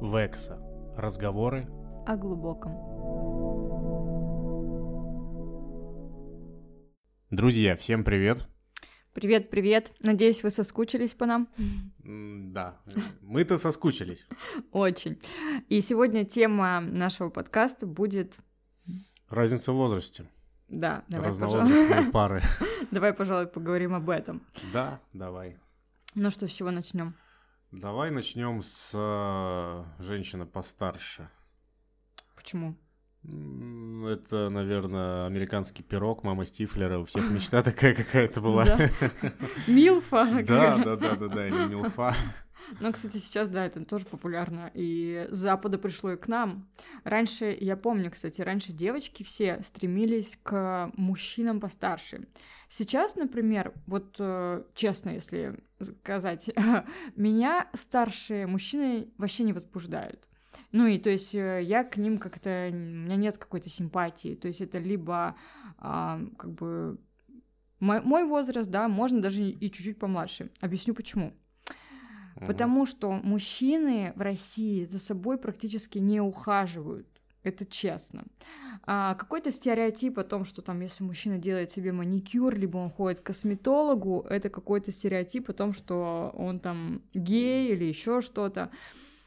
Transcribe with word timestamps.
Векса. 0.00 0.56
Разговоры 0.96 1.66
о 2.06 2.16
глубоком. 2.16 2.72
Друзья, 7.30 7.76
всем 7.76 8.04
привет. 8.04 8.46
Привет, 9.12 9.50
привет. 9.50 9.92
Надеюсь, 10.00 10.44
вы 10.44 10.50
соскучились 10.50 11.14
по 11.14 11.26
нам. 11.26 11.48
Да, 11.98 12.78
мы-то 13.20 13.58
соскучились. 13.58 14.24
Очень. 14.70 15.20
И 15.68 15.80
сегодня 15.80 16.24
тема 16.24 16.80
нашего 16.80 17.28
подкаста 17.28 17.84
будет... 17.86 18.38
Разница 19.28 19.72
в 19.72 19.76
возрасте. 19.76 20.28
Да, 20.68 21.02
давай, 21.08 21.30
Разновозрастные 21.30 22.12
пары. 22.12 22.42
Давай, 22.92 23.12
пожалуй, 23.12 23.46
поговорим 23.46 23.94
об 23.94 24.08
этом. 24.10 24.42
Да, 24.72 25.00
давай. 25.12 25.56
Ну 26.14 26.30
что, 26.30 26.46
с 26.46 26.50
чего 26.50 26.70
начнем? 26.70 27.14
Давай 27.72 28.10
начнем 28.10 28.62
с 28.62 28.92
э, 28.94 30.02
женщины 30.02 30.46
постарше. 30.46 31.28
Почему? 32.34 32.76
Это, 33.24 34.48
наверное, 34.48 35.26
американский 35.26 35.82
пирог, 35.82 36.24
мама 36.24 36.46
Стифлера. 36.46 36.98
У 36.98 37.04
всех 37.04 37.30
мечта 37.30 37.62
такая 37.64 37.94
какая-то 37.94 38.40
была. 38.40 38.64
Милфа. 39.66 40.42
Да, 40.46 40.78
да, 40.78 40.96
да, 40.96 41.16
да, 41.16 41.28
да, 41.28 41.46
или 41.46 41.66
Милфа. 41.68 42.14
Ну, 42.80 42.92
кстати, 42.92 43.18
сейчас, 43.18 43.48
да, 43.48 43.66
это 43.66 43.84
тоже 43.84 44.04
популярно. 44.06 44.70
И 44.74 45.26
с 45.30 45.36
Запада 45.36 45.78
пришло 45.78 46.12
и 46.12 46.16
к 46.16 46.28
нам. 46.28 46.68
Раньше, 47.04 47.56
я 47.60 47.76
помню, 47.76 48.10
кстати, 48.10 48.40
раньше 48.40 48.72
девочки 48.72 49.22
все 49.22 49.62
стремились 49.62 50.38
к 50.42 50.90
мужчинам 50.96 51.60
постарше. 51.60 52.28
Сейчас, 52.68 53.16
например, 53.16 53.72
вот 53.86 54.16
э, 54.18 54.62
честно, 54.74 55.10
если 55.10 55.58
сказать, 55.80 56.50
меня 57.16 57.68
старшие 57.74 58.46
мужчины 58.46 59.08
вообще 59.16 59.44
не 59.44 59.52
возбуждают. 59.52 60.28
Ну 60.70 60.86
и 60.86 60.98
то 60.98 61.08
есть 61.08 61.34
э, 61.34 61.62
я 61.62 61.82
к 61.82 61.96
ним 61.96 62.18
как-то, 62.18 62.68
у 62.70 62.74
меня 62.74 63.16
нет 63.16 63.38
какой-то 63.38 63.70
симпатии. 63.70 64.34
То 64.34 64.48
есть 64.48 64.60
это 64.60 64.78
либо 64.78 65.34
а, 65.78 66.20
как 66.36 66.52
бы 66.52 66.98
мой, 67.80 68.02
мой 68.02 68.24
возраст, 68.24 68.68
да, 68.70 68.88
можно 68.88 69.22
даже 69.22 69.42
и 69.42 69.70
чуть-чуть 69.70 69.98
помладше. 69.98 70.50
Объясню 70.60 70.94
почему. 70.94 71.32
Потому 72.46 72.86
что 72.86 73.10
мужчины 73.10 74.12
в 74.16 74.20
России 74.20 74.84
за 74.84 74.98
собой 74.98 75.38
практически 75.38 75.98
не 75.98 76.20
ухаживают. 76.20 77.06
Это 77.42 77.64
честно. 77.64 78.24
А, 78.84 79.14
какой-то 79.14 79.50
стереотип 79.50 80.18
о 80.18 80.24
том, 80.24 80.44
что 80.44 80.60
там, 80.60 80.80
если 80.80 81.04
мужчина 81.04 81.38
делает 81.38 81.72
себе 81.72 81.92
маникюр, 81.92 82.54
либо 82.54 82.78
он 82.78 82.90
ходит 82.90 83.20
к 83.20 83.26
косметологу, 83.26 84.26
это 84.28 84.50
какой-то 84.50 84.90
стереотип 84.92 85.48
о 85.50 85.52
том, 85.52 85.72
что 85.72 86.32
он 86.36 86.58
там 86.58 87.02
гей 87.14 87.72
или 87.72 87.84
еще 87.84 88.20
что-то. 88.20 88.70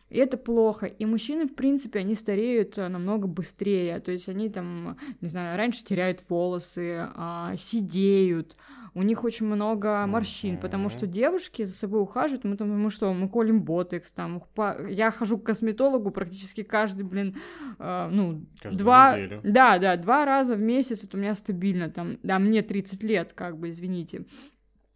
И 0.09 0.17
это 0.17 0.37
плохо. 0.37 0.87
И 0.87 1.05
мужчины, 1.05 1.47
в 1.47 1.55
принципе, 1.55 1.99
они 1.99 2.15
стареют 2.15 2.75
намного 2.75 3.27
быстрее. 3.27 3.99
То 4.01 4.11
есть 4.11 4.27
они 4.27 4.49
там, 4.49 4.97
не 5.21 5.29
знаю, 5.29 5.57
раньше 5.57 5.85
теряют 5.85 6.21
волосы, 6.27 7.07
а, 7.15 7.55
сидеют, 7.57 8.57
у 8.93 9.03
них 9.03 9.23
очень 9.23 9.45
много 9.45 10.05
морщин, 10.05 10.57
потому 10.57 10.89
что 10.89 11.07
девушки 11.07 11.63
за 11.63 11.73
собой 11.73 12.01
ухаживают, 12.01 12.43
мы 12.43 12.57
там, 12.57 12.69
мы 12.77 12.91
что, 12.91 13.13
мы 13.13 13.29
колем 13.29 13.61
ботекс, 13.63 14.11
там, 14.11 14.43
я 14.89 15.11
хожу 15.11 15.37
к 15.37 15.43
косметологу 15.45 16.11
практически 16.11 16.63
каждый, 16.63 17.03
блин, 17.03 17.37
э, 17.79 18.09
ну, 18.11 18.43
Каждую 18.61 18.77
два, 18.77 19.15
неделю. 19.17 19.41
да, 19.43 19.77
да, 19.79 19.95
два 19.95 20.25
раза 20.25 20.55
в 20.55 20.61
месяц, 20.61 21.03
это 21.03 21.15
у 21.15 21.19
меня 21.19 21.35
стабильно, 21.35 21.89
там, 21.89 22.17
да, 22.23 22.37
мне 22.39 22.61
30 22.61 23.01
лет, 23.03 23.31
как 23.33 23.57
бы, 23.57 23.69
извините, 23.69 24.25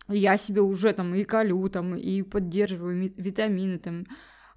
я 0.10 0.38
себе 0.38 0.62
уже 0.62 0.92
там 0.94 1.16
и 1.16 1.24
колю, 1.24 1.68
там, 1.70 1.96
и 1.96 2.22
поддерживаю 2.22 2.96
ми- 2.96 3.14
витамины, 3.18 3.80
там, 3.80 4.06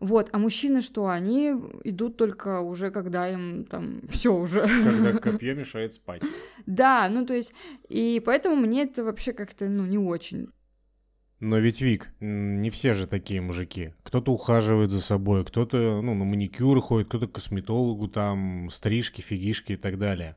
вот, 0.01 0.29
а 0.33 0.39
мужчины 0.39 0.81
что? 0.81 1.09
Они 1.09 1.51
идут 1.85 2.17
только 2.17 2.61
уже, 2.61 2.91
когда 2.91 3.29
им 3.29 3.65
там 3.65 4.03
все 4.09 4.35
уже. 4.35 4.63
Когда 4.63 5.13
копье 5.19 5.55
мешает 5.55 5.93
спать. 5.93 6.23
Да, 6.67 7.09
ну 7.09 7.27
то 7.27 7.35
есть, 7.35 7.53
и 7.89 8.23
поэтому 8.25 8.57
мне 8.57 8.85
это 8.85 9.03
вообще 9.03 9.33
как-то, 9.33 9.67
ну, 9.67 9.87
не 9.87 9.99
очень. 9.99 10.49
Но 11.41 11.59
ведь, 11.59 11.81
Вик, 11.81 12.09
не 12.19 12.69
все 12.71 12.95
же 12.95 13.07
такие 13.07 13.41
мужики. 13.41 13.95
Кто-то 14.03 14.33
ухаживает 14.33 14.91
за 14.91 15.01
собой, 15.01 15.45
кто-то, 15.45 16.03
ну, 16.03 16.15
на 16.15 16.25
маникюр 16.25 16.81
ходит, 16.81 17.09
кто-то 17.09 17.29
к 17.29 17.33
косметологу, 17.33 18.09
там, 18.09 18.71
стрижки, 18.71 19.21
фигишки 19.21 19.73
и 19.73 19.77
так 19.77 19.99
далее. 19.99 20.37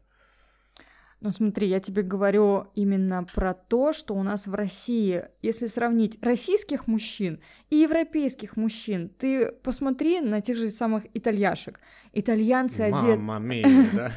Ну 1.21 1.29
смотри, 1.29 1.67
я 1.67 1.79
тебе 1.79 2.01
говорю 2.01 2.67
именно 2.73 3.23
про 3.31 3.53
то, 3.53 3.93
что 3.93 4.15
у 4.15 4.23
нас 4.23 4.47
в 4.47 4.55
России, 4.55 5.25
если 5.43 5.67
сравнить 5.67 6.17
российских 6.23 6.87
мужчин 6.87 7.39
и 7.69 7.75
европейских 7.77 8.57
мужчин, 8.57 9.07
ты 9.19 9.51
посмотри 9.51 10.19
на 10.19 10.41
тех 10.41 10.57
же 10.57 10.71
самых 10.71 11.03
итальяшек. 11.13 11.79
Итальянцы 12.11 12.81
одеты... 12.81 13.19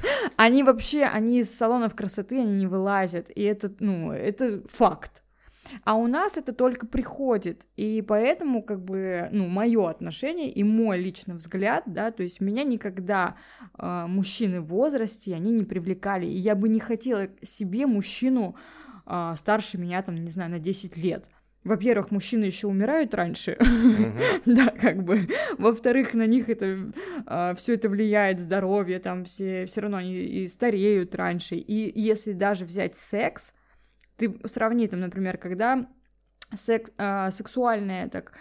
Они 0.37 0.63
вообще, 0.63 1.05
они 1.05 1.41
из 1.41 1.55
салонов 1.55 1.95
красоты, 1.95 2.41
они 2.41 2.55
не 2.55 2.67
вылазят, 2.67 3.31
и 3.35 3.43
это, 3.43 3.71
ну, 3.79 4.11
это 4.11 4.63
факт. 4.69 5.24
А 5.83 5.95
у 5.97 6.07
нас 6.07 6.37
это 6.37 6.53
только 6.53 6.87
приходит, 6.87 7.67
и 7.77 8.03
поэтому, 8.07 8.63
как 8.63 8.83
бы, 8.85 9.29
ну, 9.33 9.49
мое 9.49 9.91
отношение 9.91 10.51
и 10.51 10.63
мой 10.63 10.99
личный 10.99 11.35
взгляд, 11.35 11.85
да, 11.87 12.11
то 12.11 12.23
есть 12.23 12.41
меня 12.41 12.65
никогда 12.65 13.37
э, 13.79 14.07
мужчины 14.07 14.61
в 14.61 14.67
возрасте, 14.67 15.35
они 15.35 15.51
не 15.51 15.65
привлекали, 15.65 16.27
и 16.27 16.37
я 16.37 16.55
бы 16.55 16.69
не 16.69 16.81
хотела 16.81 17.29
себе 17.43 17.87
мужчину 17.87 18.57
э, 19.07 19.35
старше 19.37 19.79
меня, 19.79 20.03
там, 20.03 20.17
не 20.17 20.31
знаю, 20.31 20.51
на 20.51 20.59
10 20.59 20.97
лет. 20.97 21.25
Во-первых, 21.65 22.11
мужчины 22.11 22.45
еще 22.45 22.67
умирают 22.67 23.15
раньше, 23.15 23.57
да, 24.45 24.69
как 24.69 25.03
бы. 25.03 25.29
Во-вторых, 25.57 26.13
на 26.13 26.27
них 26.27 26.51
это 26.51 27.57
все 27.57 27.75
это 27.75 27.89
влияет 27.89 28.39
здоровье, 28.39 28.99
там 28.99 29.25
все 29.25 29.65
все 29.65 29.81
равно 29.81 29.97
они 29.97 30.15
и 30.15 30.47
стареют 30.47 31.15
раньше. 31.15 31.57
И 31.57 31.99
если 31.99 32.33
даже 32.33 32.67
взять 32.67 32.97
секс, 32.97 33.55
ты 34.17 34.39
сравни 34.47 34.89
там, 34.89 35.01
например, 35.01 35.39
когда 35.39 35.87
секс, 36.55 36.91
э, 36.97 37.31
сексуальная, 37.31 38.09
так, 38.09 38.33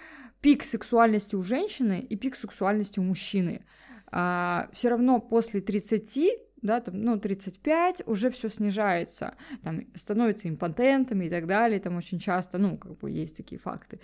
пик 0.42 0.64
сексуальности 0.64 1.36
у 1.36 1.42
женщины 1.42 2.00
и 2.02 2.16
пик 2.16 2.36
сексуальности 2.36 3.00
у 3.00 3.04
мужчины. 3.04 3.66
А, 4.12 4.70
все 4.74 4.90
равно 4.90 5.20
после 5.20 5.62
30, 5.62 6.20
да, 6.62 6.82
там, 6.82 7.02
ну, 7.02 7.18
35 7.18 8.04
уже 8.06 8.30
все 8.30 8.50
снижается, 8.50 9.36
там, 9.64 9.86
становятся 9.96 10.50
импотентами 10.50 11.26
и 11.26 11.30
так 11.30 11.48
далее, 11.48 11.80
там 11.80 11.96
очень 11.96 12.20
часто, 12.20 12.58
ну, 12.58 12.78
как 12.78 12.98
бы 12.98 13.10
есть 13.10 13.38
такие 13.38 13.60
факты. 13.60 14.00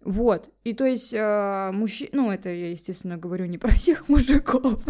Вот, 0.00 0.50
и 0.64 0.74
то 0.74 0.84
есть 0.84 1.14
э, 1.14 1.70
мужчина, 1.72 2.10
ну, 2.12 2.30
это 2.30 2.50
я, 2.50 2.70
естественно, 2.70 3.16
говорю 3.16 3.46
не 3.46 3.56
про 3.56 3.70
всех 3.72 4.08
мужиков, 4.08 4.84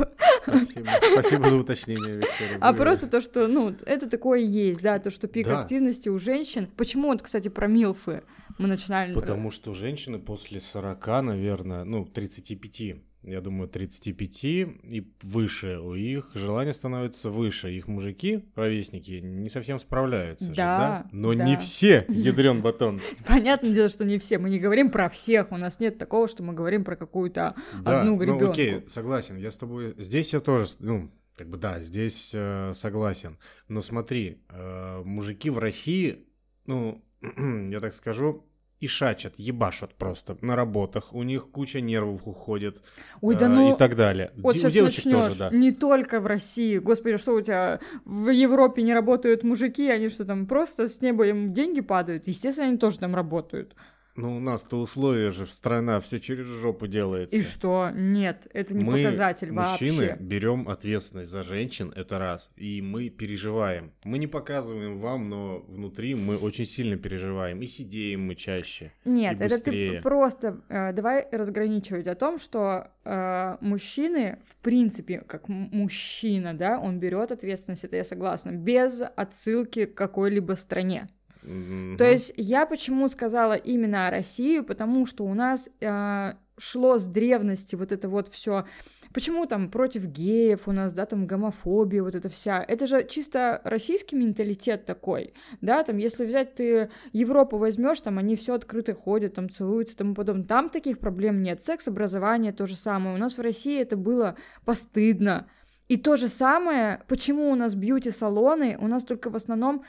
Спасибо. 0.47 0.89
Спасибо 1.13 1.49
за 1.49 1.57
уточнение, 1.57 2.17
Виктория. 2.17 2.59
а 2.61 2.73
Вы- 2.73 2.79
просто 2.79 3.07
то, 3.09 3.21
что, 3.21 3.49
ну, 3.49 3.75
это 3.87 4.09
такое 4.09 4.41
есть, 4.41 4.81
да, 4.83 4.99
то, 4.99 5.11
что 5.11 5.27
пик 5.29 5.47
Да. 5.47 5.61
активности 5.61 6.09
у 6.09 6.19
женщин. 6.19 6.69
Почему 6.77 7.09
вот, 7.09 7.23
кстати, 7.23 7.49
про 7.49 7.67
милфы 7.67 8.23
мы 8.59 8.69
начинали? 8.69 9.13
Потому 9.15 9.51
что 9.51 9.73
женщины 9.75 10.19
после 10.19 10.61
40, 10.61 11.23
наверное, 11.23 11.85
ну, 11.85 12.05
35, 12.05 12.97
я 13.27 13.41
думаю, 13.41 13.69
35 13.69 14.45
и 14.45 15.13
выше, 15.23 15.79
у 15.79 15.95
их 15.95 16.31
желание 16.35 16.73
становится 16.75 17.31
выше. 17.31 17.73
Их 17.73 17.89
мужики, 17.89 18.45
ровесники, 18.55 19.21
не 19.23 19.49
совсем 19.49 19.79
справляются. 19.79 20.47
же, 20.47 20.55
Да, 20.55 20.79
да? 20.79 21.09
Но 21.13 21.35
да. 21.35 21.45
не 21.45 21.57
все, 21.57 22.05
ядрен 22.09 22.63
батон. 22.63 23.01
Понятное 23.27 23.71
дело, 23.73 23.89
что 23.89 24.05
не 24.05 24.19
все. 24.19 24.39
Мы 24.39 24.51
не 24.51 24.59
говорим 24.59 24.91
про 24.91 25.09
всех. 25.09 25.53
У 25.53 25.57
нас 25.57 25.81
нет 25.81 25.99
такого, 25.99 26.29
что 26.29 26.43
мы 26.43 26.53
говорим 26.53 26.85
про 26.85 26.97
какую-то 26.97 27.55
Да, 27.83 28.01
одну 28.01 28.13
ну 28.13 28.17
гребенку. 28.19 28.51
окей, 28.51 28.85
согласен, 28.89 29.37
я 29.37 29.51
с 29.51 29.57
тобой... 29.57 29.95
Здесь 29.99 30.33
я 30.33 30.41
тоже, 30.41 30.69
ну, 30.79 31.11
как 31.37 31.49
бы 31.49 31.57
да, 31.57 31.81
здесь 31.81 32.31
э, 32.33 32.73
согласен. 32.75 33.39
Но 33.69 33.83
смотри, 33.83 34.43
э, 34.51 35.03
мужики 35.05 35.51
в 35.51 35.59
России, 35.59 36.27
ну, 36.67 37.03
я 37.71 37.81
так 37.81 37.95
скажу, 37.95 38.45
и 38.85 38.87
шачат, 38.87 39.33
ебашат 39.39 39.95
просто 39.95 40.37
на 40.43 40.57
работах, 40.57 41.15
у 41.15 41.23
них 41.23 41.51
куча 41.51 41.81
нервов 41.81 42.21
уходит 42.27 42.83
Ой, 43.23 43.35
да 43.35 43.47
э, 43.47 43.49
ну... 43.49 43.75
и 43.75 43.79
так 43.79 43.97
далее. 43.97 44.31
Вот 44.37 44.53
Де- 44.53 44.61
сейчас 44.61 44.73
девочек 44.75 45.05
тоже, 45.05 45.39
да. 45.39 45.51
Не 45.51 45.73
только 45.73 46.21
в 46.21 46.27
России. 46.27 46.77
Господи, 46.77 47.17
что 47.17 47.33
у 47.33 47.41
тебя 47.41 47.81
в 48.05 48.29
Европе 48.29 48.83
не 48.83 48.93
работают 48.93 49.43
мужики, 49.43 49.89
они 49.89 50.11
что 50.11 50.27
там 50.27 50.47
просто 50.47 50.87
с 50.87 51.01
неба 51.01 51.27
им 51.27 51.55
деньги 51.55 51.81
падают? 51.81 52.27
Естественно, 52.27 52.69
они 52.69 52.77
тоже 52.77 52.99
там 52.99 53.15
работают. 53.15 53.75
Ну, 54.17 54.37
у 54.37 54.41
нас-то 54.41 54.81
условия 54.81 55.33
же, 55.33 55.47
страна 55.47 56.01
все 56.01 56.21
через 56.21 56.47
жопу 56.47 56.87
делается. 56.87 57.35
И 57.35 57.43
что? 57.43 57.91
Нет, 57.93 58.47
это 58.53 58.73
не 58.73 58.85
мы, 58.85 59.03
показатель 59.03 59.51
мужчины, 59.51 60.09
вообще. 60.11 60.17
берем 60.21 60.69
ответственность 60.69 61.31
за 61.31 61.43
женщин, 61.43 61.93
это 61.97 62.19
раз, 62.19 62.49
и 62.57 62.81
мы 62.81 63.09
переживаем. 63.09 63.93
Мы 64.05 64.19
не 64.19 64.29
показываем 64.29 65.01
вам, 65.01 65.29
но 65.29 65.59
внутри 65.67 66.15
мы 66.15 66.37
очень 66.37 66.65
сильно 66.65 66.97
переживаем, 66.97 67.61
и 67.61 67.67
сидеем 67.67 68.27
мы 68.27 68.37
чаще. 68.37 68.93
Нет, 69.05 69.41
это 69.41 69.59
ты 69.61 70.01
просто 70.01 70.61
э, 70.69 70.93
давай 70.93 71.27
разграничивать 71.33 72.07
о 72.07 72.15
том, 72.15 72.39
что 72.39 72.93
э, 73.05 73.57
мужчины, 73.61 74.39
в 74.49 74.57
принципе, 74.63 75.25
как 75.27 75.49
мужчина, 75.49 76.55
да, 76.55 76.79
он 76.79 77.01
берет 77.01 77.33
ответственность, 77.33 77.83
это 77.83 77.97
я 77.97 78.05
согласна, 78.05 78.51
без 78.51 79.03
отсылки 79.17 79.87
к 79.87 79.95
какой-либо 79.95 80.53
стране. 80.53 81.09
Мгм. 81.45 81.97
То 81.99 82.11
есть 82.11 82.33
я 82.37 82.67
почему 82.67 83.09
сказала 83.09 83.55
именно 83.55 84.11
Россию, 84.11 84.65
потому 84.65 85.07
что 85.07 85.25
у 85.25 85.35
нас 85.35 85.69
э, 85.81 86.33
шло 86.59 86.99
с 86.99 87.07
древности 87.07 87.77
вот 87.77 87.93
это 87.93 88.09
вот 88.09 88.29
все. 88.29 88.65
Почему 89.13 89.47
там 89.47 89.71
против 89.71 90.07
геев 90.07 90.67
у 90.67 90.73
нас, 90.73 90.93
да, 90.93 91.07
там 91.07 91.27
гомофобия, 91.27 92.03
вот 92.03 92.17
это 92.17 92.29
вся. 92.29 92.65
Это 92.67 92.89
же 92.89 93.07
чисто 93.07 93.61
российский 93.63 94.17
менталитет 94.17 94.87
такой, 94.87 95.35
да, 95.61 95.85
там, 95.85 95.99
если 95.99 96.25
взять 96.25 96.57
ты 96.57 96.91
Европу 97.13 97.57
возьмешь, 97.57 98.01
там 98.01 98.19
они 98.19 98.35
все 98.35 98.55
открыто 98.55 98.93
ходят, 98.93 99.35
там 99.35 99.49
целуются, 99.49 99.97
тому 99.97 100.15
подобное. 100.15 100.47
Там 100.47 100.69
таких 100.69 100.99
проблем 100.99 101.43
нет. 101.43 101.63
Секс, 101.63 101.87
образование 101.87 102.53
то 102.53 102.67
же 102.67 102.75
самое. 102.75 103.15
У 103.15 103.19
нас 103.19 103.39
в 103.39 103.41
России 103.41 103.81
это 103.81 103.97
было 103.97 104.37
постыдно. 104.65 105.47
И 105.87 105.97
то 105.97 106.17
же 106.17 106.29
самое, 106.29 107.03
почему 107.07 107.51
у 107.51 107.55
нас 107.55 107.75
бьюти-салоны, 107.75 108.79
у 108.81 108.89
нас 108.89 109.05
только 109.05 109.31
в 109.31 109.37
основном 109.37 109.85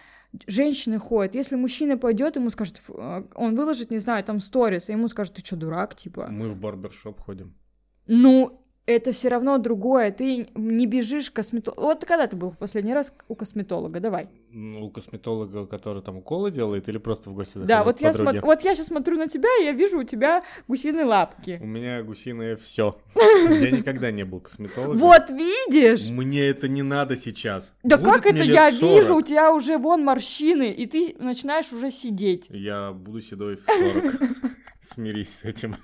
женщины 0.48 1.00
ходят. 1.00 1.36
Если 1.36 1.56
мужчина 1.56 1.98
пойдет, 1.98 2.36
ему 2.36 2.50
скажет, 2.50 2.82
э, 2.90 3.24
он 3.36 3.56
выложит, 3.56 3.92
не 3.92 4.00
знаю, 4.00 4.24
там 4.24 4.40
сторис, 4.40 4.90
и 4.90 4.94
ему 4.94 5.08
скажет, 5.08 5.34
ты 5.34 5.46
что, 5.46 5.56
дурак, 5.56 5.96
типа. 5.96 6.28
Мы 6.30 6.50
в 6.50 6.58
барбершоп 6.58 7.20
ходим. 7.20 7.54
Ну, 8.08 8.55
это 8.86 9.12
все 9.12 9.30
равно 9.30 9.58
другое. 9.58 10.12
Ты 10.12 10.48
не 10.54 10.86
бежишь 10.86 11.32
к 11.32 11.36
косметологу. 11.36 11.82
Вот 11.82 12.06
когда 12.06 12.28
ты 12.28 12.36
был 12.36 12.52
в 12.52 12.58
последний 12.58 12.94
раз 12.94 13.14
у 13.28 13.36
косметолога? 13.36 14.00
Давай. 14.00 14.30
У 14.54 14.90
косметолога, 14.90 15.66
который 15.66 16.02
там 16.02 16.18
уколы 16.18 16.52
делает, 16.52 16.88
или 16.88 16.98
просто 16.98 17.30
в 17.30 17.34
гости 17.34 17.58
да, 17.58 17.84
заходит 17.84 17.86
вот 17.86 17.98
к 17.98 18.02
я, 18.02 18.12
смотр- 18.12 18.46
вот 18.46 18.62
я 18.64 18.76
сейчас 18.76 18.88
смотрю 18.88 19.18
на 19.18 19.28
тебя, 19.28 19.50
и 19.60 19.66
я 19.66 19.72
вижу 19.72 20.00
у 20.00 20.04
тебя 20.04 20.44
гусиные 20.68 21.04
лапки. 21.04 21.60
У 21.62 21.66
меня 21.66 22.04
гусиное 22.04 22.56
все. 22.56 22.98
Я 23.16 23.72
никогда 23.72 24.12
не 24.12 24.24
был 24.24 24.40
косметологом. 24.40 24.98
Вот 24.98 25.30
видишь? 25.30 26.10
Мне 26.10 26.48
это 26.48 26.68
не 26.68 26.84
надо 26.84 27.16
сейчас. 27.16 27.74
Да 27.84 27.98
как 27.98 28.26
это 28.26 28.44
я 28.44 28.70
вижу, 28.70 29.08
40, 29.08 29.18
у 29.18 29.22
тебя 29.22 29.54
уже 29.54 29.78
вон 29.78 30.04
морщины, 30.04 30.72
и 30.72 30.86
ты 30.86 31.16
начинаешь 31.20 31.72
уже 31.72 31.92
сидеть. 31.92 32.46
Я 32.50 32.92
буду 32.92 33.22
седой 33.22 33.56
в 33.56 33.64
40. 33.66 34.22
Смирись 34.82 35.40
с 35.40 35.44
этим. 35.44 35.76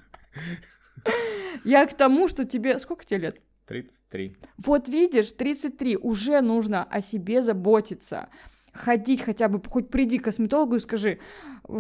Я 1.64 1.86
к 1.86 1.96
тому, 1.96 2.28
что 2.28 2.46
тебе... 2.46 2.80
Сколько 2.80 3.06
тебе 3.06 3.20
лет? 3.20 3.42
33. 3.68 4.36
Вот 4.58 4.90
видишь, 4.90 5.32
33, 5.32 5.98
уже 5.98 6.42
нужно 6.42 6.84
о 6.84 7.02
себе 7.02 7.42
заботиться. 7.42 8.30
Ходить 8.74 9.22
хотя 9.22 9.50
бы, 9.50 9.62
хоть 9.70 9.90
приди 9.90 10.18
к 10.18 10.26
косметологу 10.26 10.76
и 10.76 10.80
скажи, 10.80 11.20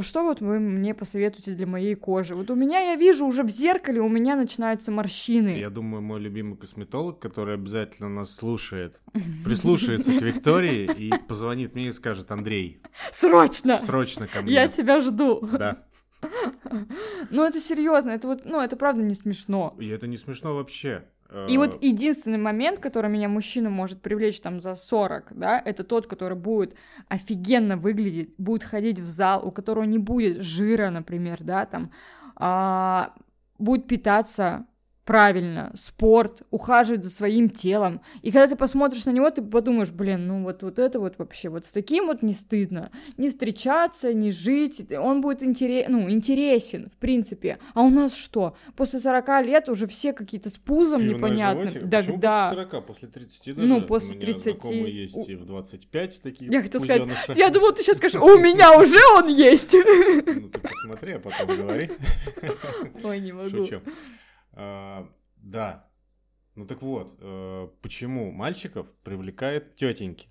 что 0.02 0.24
вот 0.24 0.42
вы 0.42 0.60
мне 0.60 0.94
посоветуете 0.94 1.54
для 1.54 1.66
моей 1.66 1.96
кожи. 1.96 2.36
Вот 2.36 2.50
у 2.50 2.56
меня, 2.56 2.80
я 2.80 2.96
вижу, 2.96 3.26
уже 3.26 3.44
в 3.44 3.50
зеркале 3.50 4.02
у 4.02 4.10
меня 4.10 4.36
начинаются 4.36 4.92
морщины. 4.92 5.58
Я 5.58 5.70
думаю, 5.70 6.02
мой 6.02 6.20
любимый 6.20 6.58
косметолог, 6.58 7.20
который 7.20 7.56
обязательно 7.56 8.10
нас 8.10 8.34
слушает, 8.34 9.00
прислушается 9.46 10.12
к 10.18 10.22
Виктории 10.22 10.92
и 10.92 11.12
позвонит 11.28 11.76
мне 11.76 11.88
и 11.88 11.92
скажет, 11.92 12.32
Андрей, 12.32 12.82
Срочно! 13.12 13.78
срочно 13.78 14.28
ко 14.28 14.42
мне. 14.42 14.54
Я 14.54 14.68
тебя 14.68 15.02
жду. 15.02 15.42
Да. 15.42 15.86
Ну, 17.30 17.46
это 17.46 17.60
серьезно, 17.60 18.12
это 18.12 18.28
вот, 18.28 18.46
ну, 18.46 18.62
это 18.62 18.76
правда 18.76 19.02
не 19.02 19.16
смешно. 19.16 19.76
И 19.80 19.88
это 19.88 20.08
не 20.08 20.18
смешно 20.18 20.56
вообще. 20.56 21.04
И 21.48 21.56
Э, 21.56 21.58
вот 21.58 21.82
единственный 21.82 22.38
момент, 22.38 22.80
который 22.80 23.10
меня 23.10 23.30
мужчина 23.30 23.70
может 23.70 24.02
привлечь 24.02 24.42
там 24.42 24.60
за 24.60 24.76
40, 24.76 25.34
да, 25.38 25.62
это 25.64 25.84
тот, 25.84 26.08
который 26.08 26.38
будет 26.38 26.76
офигенно 27.08 27.78
выглядеть, 27.78 28.34
будет 28.38 28.64
ходить 28.64 29.00
в 29.00 29.06
зал, 29.06 29.48
у 29.48 29.52
которого 29.52 29.84
не 29.84 29.98
будет 29.98 30.42
жира, 30.42 30.90
например, 30.90 31.38
да, 31.42 31.66
там, 31.66 31.92
а, 32.36 33.14
будет 33.60 33.88
питаться 33.88 34.66
правильно, 35.06 35.72
спорт, 35.76 36.44
ухаживать 36.52 37.04
за 37.04 37.10
своим 37.10 37.50
телом. 37.50 38.02
И 38.22 38.32
когда 38.32 38.48
ты 38.48 38.56
посмотришь 38.56 39.06
на 39.06 39.12
него, 39.12 39.30
ты 39.30 39.42
подумаешь, 39.42 39.92
блин, 39.92 40.28
ну 40.28 40.44
вот, 40.44 40.64
вот 40.64 40.80
это 40.80 41.00
вот 41.00 41.18
вообще, 41.18 41.50
вот 41.50 41.66
с 41.66 41.72
таким 41.72 42.06
вот 42.08 42.22
не 42.22 42.34
стыдно. 42.34 42.92
Не 43.18 43.30
встречаться, 43.30 44.14
не 44.14 44.32
жить. 44.32 44.86
Он 44.92 45.22
будет 45.22 45.44
интерес, 45.44 45.88
ну, 45.90 46.10
интересен, 46.10 46.90
в 46.90 46.98
принципе. 46.98 47.58
А 47.74 47.82
у 47.82 47.90
нас 47.90 48.14
что? 48.16 48.56
После 48.76 49.00
40 49.00 49.46
лет 49.46 49.70
уже 49.70 49.88
все 49.88 50.14
какие-то 50.14 50.50
с 50.50 50.58
пузом 50.58 51.06
непонятно. 51.06 51.70
Да, 51.84 52.00
Почему 52.00 52.18
да. 52.18 52.50
после 52.50 52.64
40? 52.70 52.86
После 52.86 53.08
30 53.08 53.56
даже? 53.56 53.68
Ну, 53.68 53.82
после 53.82 54.12
У 54.12 54.16
меня 54.16 54.26
30. 54.26 54.44
знакомые 54.44 55.02
есть 55.04 55.18
У- 55.18 55.24
и 55.24 55.36
в 55.36 55.46
25 55.46 56.22
такие 56.22 56.52
Я 56.52 56.62
хотела 56.62 56.84
сказать. 56.84 57.10
Я 57.36 57.50
думала, 57.50 57.74
ты 57.74 57.84
сейчас 57.84 57.98
скажешь, 57.98 58.22
у 58.22 58.38
меня 58.40 58.78
уже 58.80 58.98
он 59.18 59.28
есть. 59.28 59.74
Ну, 59.74 60.50
ты 60.50 60.60
посмотри, 60.60 61.14
а 61.14 61.20
потом 61.20 61.58
говори. 61.58 61.90
Ой, 63.04 63.20
не 63.20 63.32
могу. 63.32 63.50
Шучу. 63.50 63.82
А, 64.54 65.08
Да. 65.38 65.88
Ну 66.56 66.68
так 66.68 66.82
вот, 66.82 67.16
э, 67.20 67.70
почему 67.82 68.32
мальчиков 68.32 68.86
привлекает 69.04 69.76
тетеньки? 69.78 70.30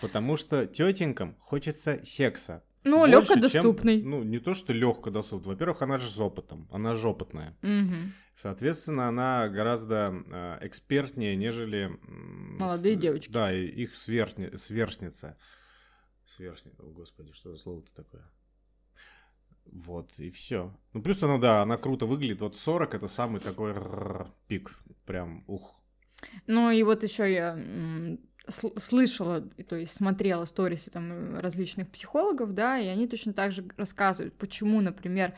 Потому 0.00 0.36
что 0.36 0.66
тетенькам 0.66 1.36
хочется 1.38 2.04
секса. 2.04 2.64
Ну, 2.82 2.98
Больше, 3.00 3.12
легко 3.12 3.34
чем- 3.34 3.40
доступный. 3.42 4.02
Ну, 4.02 4.22
не 4.24 4.40
то, 4.40 4.52
что 4.54 4.72
легко 4.72 5.10
доступный. 5.10 5.52
Во-первых, 5.52 5.80
она 5.82 5.96
же 5.98 6.10
с 6.10 6.18
опытом. 6.18 6.68
Она 6.72 6.96
же 6.96 7.08
опытная. 7.08 7.56
Соответственно, 8.36 9.06
она 9.08 9.48
гораздо 9.48 10.12
э, 10.26 10.58
экспертнее, 10.66 11.36
нежели... 11.36 11.96
Молодые 12.58 12.96
с- 12.96 13.00
девочки. 13.00 13.30
Да, 13.30 13.52
их 13.52 13.94
сверхни- 13.94 14.56
сверстница. 14.56 15.38
Сверстница, 16.26 16.82
о 16.82 16.90
господи, 16.90 17.32
что 17.32 17.52
за 17.52 17.58
слово-то 17.58 17.94
такое? 17.94 18.28
Вот, 19.66 20.10
и 20.18 20.30
все. 20.30 20.72
Ну, 20.92 21.02
плюс 21.02 21.22
она, 21.22 21.38
да, 21.38 21.62
она 21.62 21.76
круто 21.76 22.06
выглядит. 22.06 22.40
Вот 22.40 22.56
40 22.56 22.94
это 22.94 23.08
самый 23.08 23.40
такой 23.40 23.74
пик. 24.46 24.78
Прям, 25.04 25.44
ух. 25.46 25.74
Ну 26.46 26.70
и 26.70 26.82
вот 26.82 27.02
еще 27.02 27.32
я 27.32 27.58
слышала, 28.48 29.40
то 29.40 29.76
есть 29.76 29.96
смотрела 29.96 30.44
сторисы 30.44 30.90
там 30.90 31.12
э, 31.12 31.40
различных 31.40 31.90
психологов, 31.90 32.54
да, 32.54 32.78
и 32.78 32.86
они 32.86 33.06
точно 33.06 33.32
так 33.32 33.52
же 33.52 33.64
рассказывают, 33.76 34.34
почему, 34.34 34.80
например, 34.80 35.34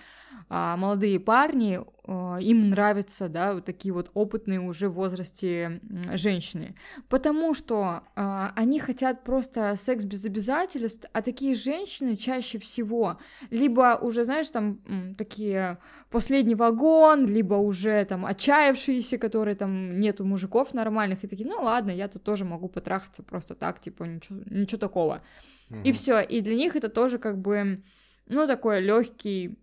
а, 0.49 0.77
молодые 0.77 1.19
парни, 1.19 1.81
а, 2.05 2.39
им 2.41 2.71
нравятся, 2.71 3.29
да, 3.29 3.55
вот 3.55 3.65
такие 3.65 3.93
вот 3.93 4.11
опытные 4.15 4.61
уже 4.61 4.89
в 4.89 4.95
возрасте 4.95 5.81
женщины, 6.15 6.77
потому 7.09 7.53
что 7.55 8.03
а, 8.15 8.53
они 8.55 8.79
хотят 8.79 9.25
просто 9.25 9.75
секс 9.77 10.05
без 10.05 10.25
обязательств, 10.25 11.09
а 11.13 11.23
такие 11.23 11.55
женщины 11.55 12.17
чаще 12.17 12.59
всего 12.59 13.19
либо 13.51 13.99
уже, 14.01 14.25
знаешь, 14.25 14.49
там 14.49 14.79
такие 15.19 15.79
последний 16.11 16.55
вагон, 16.55 17.27
либо 17.27 17.55
уже 17.55 18.05
там 18.05 18.25
отчаявшиеся, 18.25 19.19
которые 19.19 19.57
там 19.57 19.99
нету 19.99 20.25
мужиков 20.25 20.73
нормальных, 20.75 21.25
и 21.25 21.27
такие, 21.27 21.49
ну 21.49 21.63
ладно, 21.63 21.91
я 21.91 22.09
тут 22.09 22.23
тоже 22.23 22.45
могу 22.45 22.69
потрахаться 22.69 23.23
просто 23.23 23.55
так, 23.55 23.81
типа, 23.81 24.05
ничего, 24.05 24.41
ничего 24.47 24.79
такого. 24.79 25.23
И 25.71 25.89
Мгм. 25.89 25.93
все. 25.95 26.21
И 26.21 26.41
для 26.41 26.55
них 26.55 26.77
это 26.77 26.89
тоже 26.89 27.19
как 27.19 27.39
бы, 27.39 27.83
ну, 28.29 28.47
такой 28.47 28.81
легкий 28.81 29.59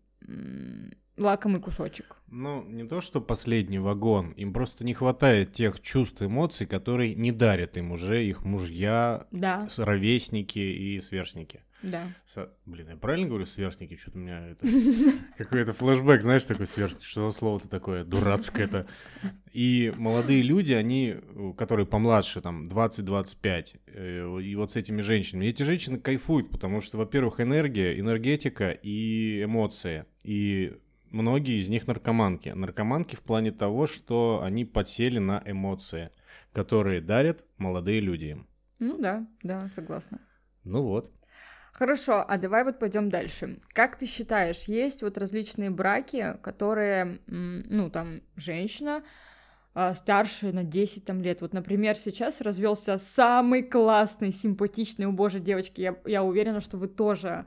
лакомый 1.17 1.61
кусочек. 1.61 2.17
Ну, 2.29 2.63
не 2.63 2.83
то, 2.85 3.01
что 3.01 3.21
последний 3.21 3.79
вагон. 3.79 4.31
Им 4.31 4.53
просто 4.53 4.83
не 4.83 4.93
хватает 4.93 5.53
тех 5.53 5.79
чувств, 5.81 6.21
эмоций, 6.21 6.65
которые 6.65 7.15
не 7.15 7.31
дарят 7.31 7.77
им 7.77 7.91
уже 7.91 8.25
их 8.25 8.43
мужья, 8.43 9.27
Да, 9.31 9.67
ровесники 9.77 10.59
и 10.59 10.99
сверстники. 11.01 11.61
Да. 11.83 12.07
Со- 12.25 12.49
Блин, 12.65 12.87
я 12.89 12.95
правильно 12.95 13.27
говорю 13.27 13.45
сверстники? 13.45 13.95
Что-то 13.95 14.17
у 14.17 14.21
меня 14.21 14.39
это... 14.47 14.65
Какой-то 15.37 15.73
флешбэк, 15.73 16.21
знаешь, 16.21 16.45
такой 16.45 16.65
сверстник. 16.65 17.03
Что 17.03 17.29
за 17.29 17.37
слово-то 17.37 17.67
такое 17.67 18.03
дурацкое-то? 18.05 18.87
И 19.51 19.93
молодые 19.97 20.41
люди, 20.41 20.73
они, 20.73 21.17
которые 21.57 21.85
помладше, 21.85 22.41
там, 22.41 22.67
20-25, 22.69 23.79
э, 23.85 24.41
и 24.41 24.55
вот 24.55 24.71
с 24.71 24.75
этими 24.75 25.01
женщинами, 25.01 25.45
эти 25.47 25.63
женщины 25.63 25.99
кайфуют, 25.99 26.49
потому 26.49 26.81
что, 26.81 26.97
во-первых, 26.97 27.39
энергия, 27.39 27.99
энергетика 27.99 28.71
и 28.71 29.43
эмоции. 29.43 30.05
И 30.23 30.77
многие 31.11 31.59
из 31.59 31.69
них 31.69 31.85
наркоманки. 31.87 32.49
Наркоманки 32.49 33.15
в 33.15 33.21
плане 33.21 33.51
того, 33.51 33.87
что 33.87 34.41
они 34.41 34.65
подсели 34.65 35.19
на 35.19 35.43
эмоции, 35.45 36.09
которые 36.53 37.01
дарят 37.01 37.43
молодые 37.57 37.99
люди 37.99 38.25
им. 38.25 38.47
Ну 38.79 38.97
да, 38.97 39.27
да, 39.43 39.67
согласна. 39.67 40.19
Ну 40.63 40.81
вот. 40.83 41.11
Хорошо, 41.73 42.23
а 42.27 42.37
давай 42.37 42.63
вот 42.63 42.77
пойдем 42.77 43.09
дальше. 43.09 43.57
Как 43.73 43.97
ты 43.97 44.05
считаешь, 44.05 44.63
есть 44.65 45.01
вот 45.01 45.17
различные 45.17 45.71
браки, 45.71 46.37
которые, 46.43 47.19
ну, 47.27 47.89
там, 47.89 48.21
женщина 48.35 49.03
старше 49.93 50.51
на 50.51 50.63
10 50.63 51.03
там, 51.03 51.21
лет. 51.21 51.41
Вот, 51.41 51.53
например, 51.53 51.95
сейчас 51.95 52.41
развелся 52.41 52.97
самый 52.97 53.63
классный, 53.63 54.31
симпатичный, 54.31 55.07
у 55.07 55.11
божьей 55.11 55.41
девочки. 55.41 55.81
Я, 55.81 55.95
я 56.05 56.23
уверена, 56.23 56.59
что 56.59 56.77
вы 56.77 56.87
тоже 56.87 57.45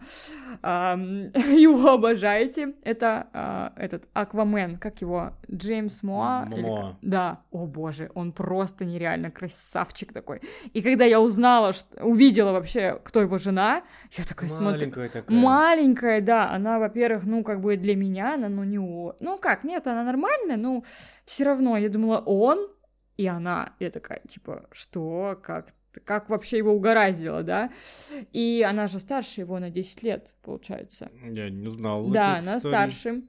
ам, 0.63 1.31
его 1.35 1.91
обожаете. 1.91 2.75
Это 2.83 3.29
а, 3.33 3.73
этот 3.77 4.09
Аквамен, 4.13 4.77
как 4.77 5.01
его? 5.01 5.35
Джеймс 5.51 6.03
Моа? 6.03 6.49
или 6.51 6.63
Моа. 6.63 6.77
как? 6.77 6.97
Да, 7.03 7.41
о 7.53 7.67
боже, 7.67 8.11
он 8.15 8.33
просто 8.33 8.85
нереально 8.85 9.31
красавчик 9.31 10.13
такой. 10.13 10.41
И 10.73 10.83
когда 10.83 11.05
я 11.05 11.21
узнала, 11.21 11.73
что, 11.73 12.05
увидела 12.05 12.53
вообще, 12.53 13.01
кто 13.05 13.21
его 13.21 13.39
жена, 13.39 13.83
я 14.17 14.25
такая 14.25 14.51
смотрю... 14.51 14.81
Маленькая 14.81 15.09
такая. 15.09 15.39
Маленькая, 15.39 16.21
да, 16.21 16.51
она, 16.51 16.81
во-первых, 16.81 17.25
ну, 17.25 17.45
как 17.45 17.61
бы 17.61 17.77
для 17.77 17.95
меня, 17.95 18.35
она, 18.35 18.49
ну, 18.49 18.65
не. 18.65 18.79
Ну, 18.79 19.39
как, 19.39 19.63
нет, 19.63 19.87
она 19.87 20.03
нормальная, 20.03 20.57
но 20.57 20.83
все 21.27 21.45
равно, 21.45 21.77
я 21.77 21.89
думала, 21.91 22.23
он 22.25 22.71
и 23.17 23.27
она. 23.27 23.75
Я 23.81 23.91
такая, 23.91 24.23
типа, 24.29 24.69
что, 24.73 25.39
как, 25.43 25.75
как 26.05 26.31
вообще 26.31 26.59
его 26.59 26.73
угораздило, 26.73 27.43
да? 27.43 27.71
И 28.33 28.65
она 28.67 28.87
же 28.87 29.01
старше 29.01 29.43
его 29.43 29.59
на 29.59 29.71
10 29.71 30.03
лет, 30.03 30.35
получается. 30.43 31.11
Я 31.25 31.51
не 31.51 31.69
знал. 31.69 32.09
Да, 32.09 32.37
она 32.39 32.57
истории. 32.57 32.73
старше. 32.73 33.23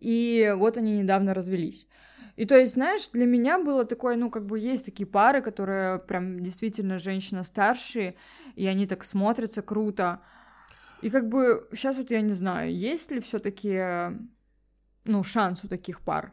И 0.00 0.52
вот 0.56 0.76
они 0.76 0.98
недавно 0.98 1.32
развелись. 1.32 1.86
И 2.36 2.46
то 2.46 2.58
есть, 2.58 2.74
знаешь, 2.74 3.08
для 3.12 3.26
меня 3.26 3.58
было 3.58 3.84
такое, 3.84 4.16
ну, 4.16 4.30
как 4.30 4.46
бы 4.46 4.58
есть 4.58 4.86
такие 4.86 5.06
пары, 5.06 5.42
которые 5.42 5.98
прям 5.98 6.40
действительно 6.40 6.98
женщина 6.98 7.44
старшие, 7.44 8.14
и 8.56 8.66
они 8.66 8.86
так 8.86 9.04
смотрятся 9.04 9.62
круто. 9.62 10.22
И 11.02 11.10
как 11.10 11.28
бы 11.28 11.68
сейчас 11.72 11.98
вот 11.98 12.10
я 12.10 12.20
не 12.20 12.32
знаю, 12.32 12.74
есть 12.74 13.10
ли 13.10 13.20
все-таки, 13.20 14.16
ну, 15.04 15.22
шанс 15.22 15.62
у 15.62 15.68
таких 15.68 16.00
пар? 16.00 16.32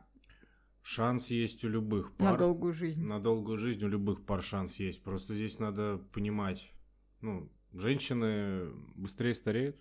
Шанс 0.91 1.29
есть 1.29 1.63
у 1.63 1.69
любых 1.69 2.13
пар. 2.13 2.31
На 2.31 2.37
долгую 2.39 2.73
жизнь. 2.73 3.03
На 3.03 3.19
долгую 3.19 3.59
жизнь 3.59 3.85
у 3.85 3.87
любых 3.87 4.25
пар 4.25 4.41
шанс 4.41 4.77
есть. 4.77 5.03
Просто 5.03 5.35
здесь 5.35 5.59
надо 5.59 6.01
понимать, 6.13 6.73
ну, 7.21 7.47
женщины 7.73 8.71
быстрее 8.95 9.35
стареют. 9.35 9.77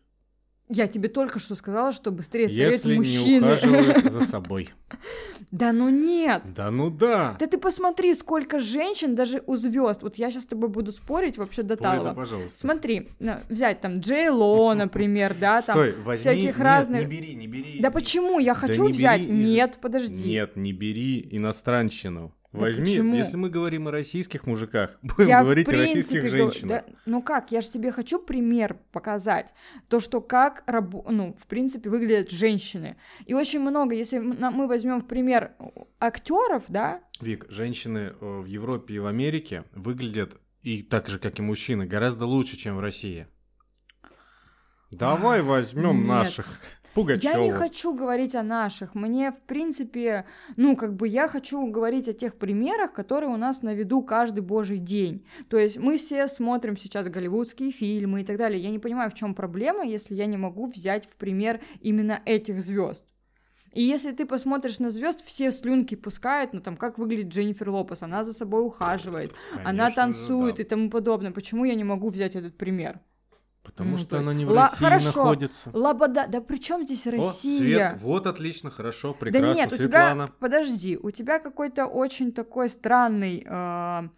Я 0.69 0.87
тебе 0.87 1.09
только 1.09 1.39
что 1.39 1.55
сказала, 1.55 1.93
что 1.93 2.11
быстрее 2.11 2.49
стареют 2.49 2.73
Если 2.73 2.97
мужчины. 2.97 3.47
Если 3.47 3.67
не 3.69 3.77
ухаживают 3.79 4.13
за 4.13 4.21
собой. 4.27 4.71
Да 5.51 5.73
ну 5.73 5.89
нет. 5.89 6.43
Да 6.55 6.71
ну 6.71 6.91
да. 6.91 7.37
Да 7.39 7.47
ты 7.47 7.57
посмотри, 7.57 8.15
сколько 8.15 8.61
женщин 8.61 9.15
даже 9.15 9.43
у 9.47 9.57
звезд. 9.57 10.03
Вот 10.03 10.17
я 10.17 10.31
сейчас 10.31 10.43
с 10.43 10.47
тобой 10.47 10.69
буду 10.69 10.93
спорить 10.93 11.39
вообще 11.39 11.63
до 11.63 11.77
талого. 11.77 12.13
пожалуйста. 12.15 12.59
Смотри, 12.59 13.09
взять 13.49 13.81
там 13.81 14.01
Джей 14.01 14.29
Ло, 14.29 14.75
например, 14.75 15.35
да, 15.41 15.63
там 15.63 15.75
Стой, 15.75 15.93
возьми, 16.03 16.21
всяких 16.21 16.57
нет, 16.57 16.61
разных. 16.61 17.09
не 17.09 17.17
бери, 17.17 17.35
не 17.35 17.47
бери. 17.47 17.81
Да 17.81 17.91
почему? 17.91 18.39
Я 18.39 18.55
хочу 18.55 18.85
да 18.85 18.91
взять. 18.91 19.21
Из... 19.23 19.29
Нет, 19.29 19.79
подожди. 19.81 20.29
Нет, 20.29 20.57
не 20.57 20.73
бери 20.73 21.27
иностранщину. 21.31 22.35
Возьми, 22.53 22.87
почему? 22.87 23.15
если 23.15 23.37
мы 23.37 23.51
говорим 23.51 23.89
о 23.89 23.91
российских 23.91 24.47
мужиках, 24.47 24.99
будем 25.03 25.29
я 25.29 25.43
говорить 25.43 25.67
принципе, 25.67 25.93
о 25.93 25.97
российских 25.97 26.29
женщинах. 26.31 26.85
Да, 26.87 26.95
ну 27.05 27.23
как, 27.23 27.53
я 27.53 27.61
же 27.61 27.69
тебе 27.69 27.93
хочу 27.93 28.19
пример 28.19 28.79
показать. 28.91 29.55
То, 29.89 30.01
что 30.01 30.23
как, 30.23 30.65
ну, 30.67 31.37
в 31.39 31.47
принципе, 31.47 31.91
выглядят 31.91 32.31
женщины. 32.31 32.97
И 33.27 33.35
очень 33.35 33.61
много, 33.61 33.95
если 33.95 34.19
мы 34.19 34.67
возьмем 34.67 35.01
в 35.03 35.07
пример 35.07 35.53
актеров, 36.01 36.65
да. 36.69 37.03
Вик, 37.21 37.47
женщины 37.51 38.15
э, 38.19 38.41
в 38.41 38.47
Европе 38.47 38.95
и 38.95 38.99
в 38.99 39.07
Америке 39.07 39.65
выглядят 39.73 40.39
и 40.63 40.83
так 40.83 41.09
же, 41.09 41.19
как 41.19 41.39
и 41.39 41.43
мужчины, 41.43 41.87
гораздо 41.87 42.25
лучше, 42.25 42.57
чем 42.57 42.77
в 42.77 42.81
России. 42.81 43.27
Давай 44.91 45.43
возьмем 45.43 46.07
наших. 46.07 46.47
Пугачёва. 46.99 47.37
Я 47.37 47.45
не 47.45 47.53
хочу 47.53 47.95
говорить 47.95 48.35
о 48.35 48.43
наших. 48.43 48.95
Мне, 48.95 49.31
в 49.31 49.41
принципе, 49.41 50.25
ну, 50.57 50.77
как 50.77 50.95
бы 50.95 51.07
я 51.07 51.29
хочу 51.29 51.65
говорить 51.67 52.09
о 52.09 52.13
тех 52.13 52.35
примерах, 52.35 52.93
которые 52.93 53.31
у 53.31 53.37
нас 53.37 53.63
на 53.63 53.73
виду 53.73 54.03
каждый 54.03 54.41
божий 54.41 54.79
день. 54.79 55.25
То 55.49 55.59
есть 55.59 55.79
мы 55.79 55.97
все 55.97 56.27
смотрим 56.27 56.77
сейчас 56.77 57.09
голливудские 57.09 57.71
фильмы 57.71 58.23
и 58.23 58.25
так 58.25 58.37
далее. 58.37 58.61
Я 58.61 58.71
не 58.71 58.81
понимаю, 58.81 59.11
в 59.11 59.15
чем 59.15 59.35
проблема, 59.35 59.85
если 59.85 60.15
я 60.15 60.27
не 60.27 60.37
могу 60.37 60.67
взять 60.67 61.07
в 61.07 61.17
пример 61.17 61.61
именно 61.81 62.21
этих 62.25 62.61
звезд. 62.61 63.05
И 63.73 63.83
если 63.83 64.13
ты 64.13 64.27
посмотришь 64.27 64.81
на 64.81 64.91
звезд, 64.91 65.25
все 65.25 65.53
слюнки 65.53 65.95
пускают, 65.95 66.53
ну 66.53 66.61
там 66.61 66.77
как 66.77 66.99
выглядит 66.99 67.29
Дженнифер 67.29 67.69
Лопес, 67.69 68.03
она 68.03 68.25
за 68.25 68.33
собой 68.33 68.65
ухаживает, 68.65 69.35
Конечно, 69.51 69.71
она 69.71 69.91
танцует 69.91 70.57
да. 70.57 70.63
и 70.63 70.67
тому 70.67 70.91
подобное. 70.91 71.31
Почему 71.31 71.65
я 71.65 71.75
не 71.75 71.85
могу 71.85 72.09
взять 72.09 72.35
этот 72.35 72.57
пример? 72.57 73.01
Потому 73.69 73.91
ну, 73.93 73.99
что 73.99 74.19
она 74.19 74.33
не 74.33 74.47
в 74.47 74.51
Ла- 74.51 74.71
России 74.71 74.79
хорошо. 74.79 75.07
находится. 75.07 75.71
Лобода, 75.75 76.27
да 76.27 76.41
при 76.41 76.57
чем 76.57 76.85
здесь 76.85 77.05
Россия? 77.07 77.91
О, 77.91 77.91
Свет, 77.91 78.01
вот 78.01 78.27
отлично, 78.27 78.71
хорошо, 78.71 79.13
прекрасно, 79.13 79.49
да 79.49 79.55
нет, 79.55 79.73
Светлана. 79.73 80.25
У 80.25 80.27
тебя, 80.27 80.37
подожди, 80.41 80.97
у 80.97 81.11
тебя 81.11 81.39
какой-то 81.39 81.85
очень 81.85 82.33
такой 82.33 82.71
странный, 82.71 83.47
э, 83.47 84.09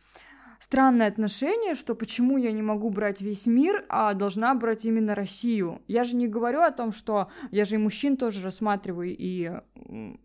странное 0.60 1.08
отношение, 1.08 1.74
что 1.74 1.96
почему 1.96 2.38
я 2.38 2.52
не 2.52 2.62
могу 2.62 2.90
брать 2.90 3.20
весь 3.20 3.46
мир, 3.46 3.84
а 3.88 4.14
должна 4.14 4.54
брать 4.54 4.84
именно 4.84 5.16
Россию. 5.16 5.82
Я 5.88 6.04
же 6.04 6.14
не 6.14 6.28
говорю 6.28 6.60
о 6.60 6.70
том, 6.70 6.92
что 6.92 7.28
я 7.50 7.64
же 7.64 7.74
и 7.74 7.78
мужчин 7.78 8.16
тоже 8.16 8.44
рассматриваю, 8.44 9.16
и 9.18 9.50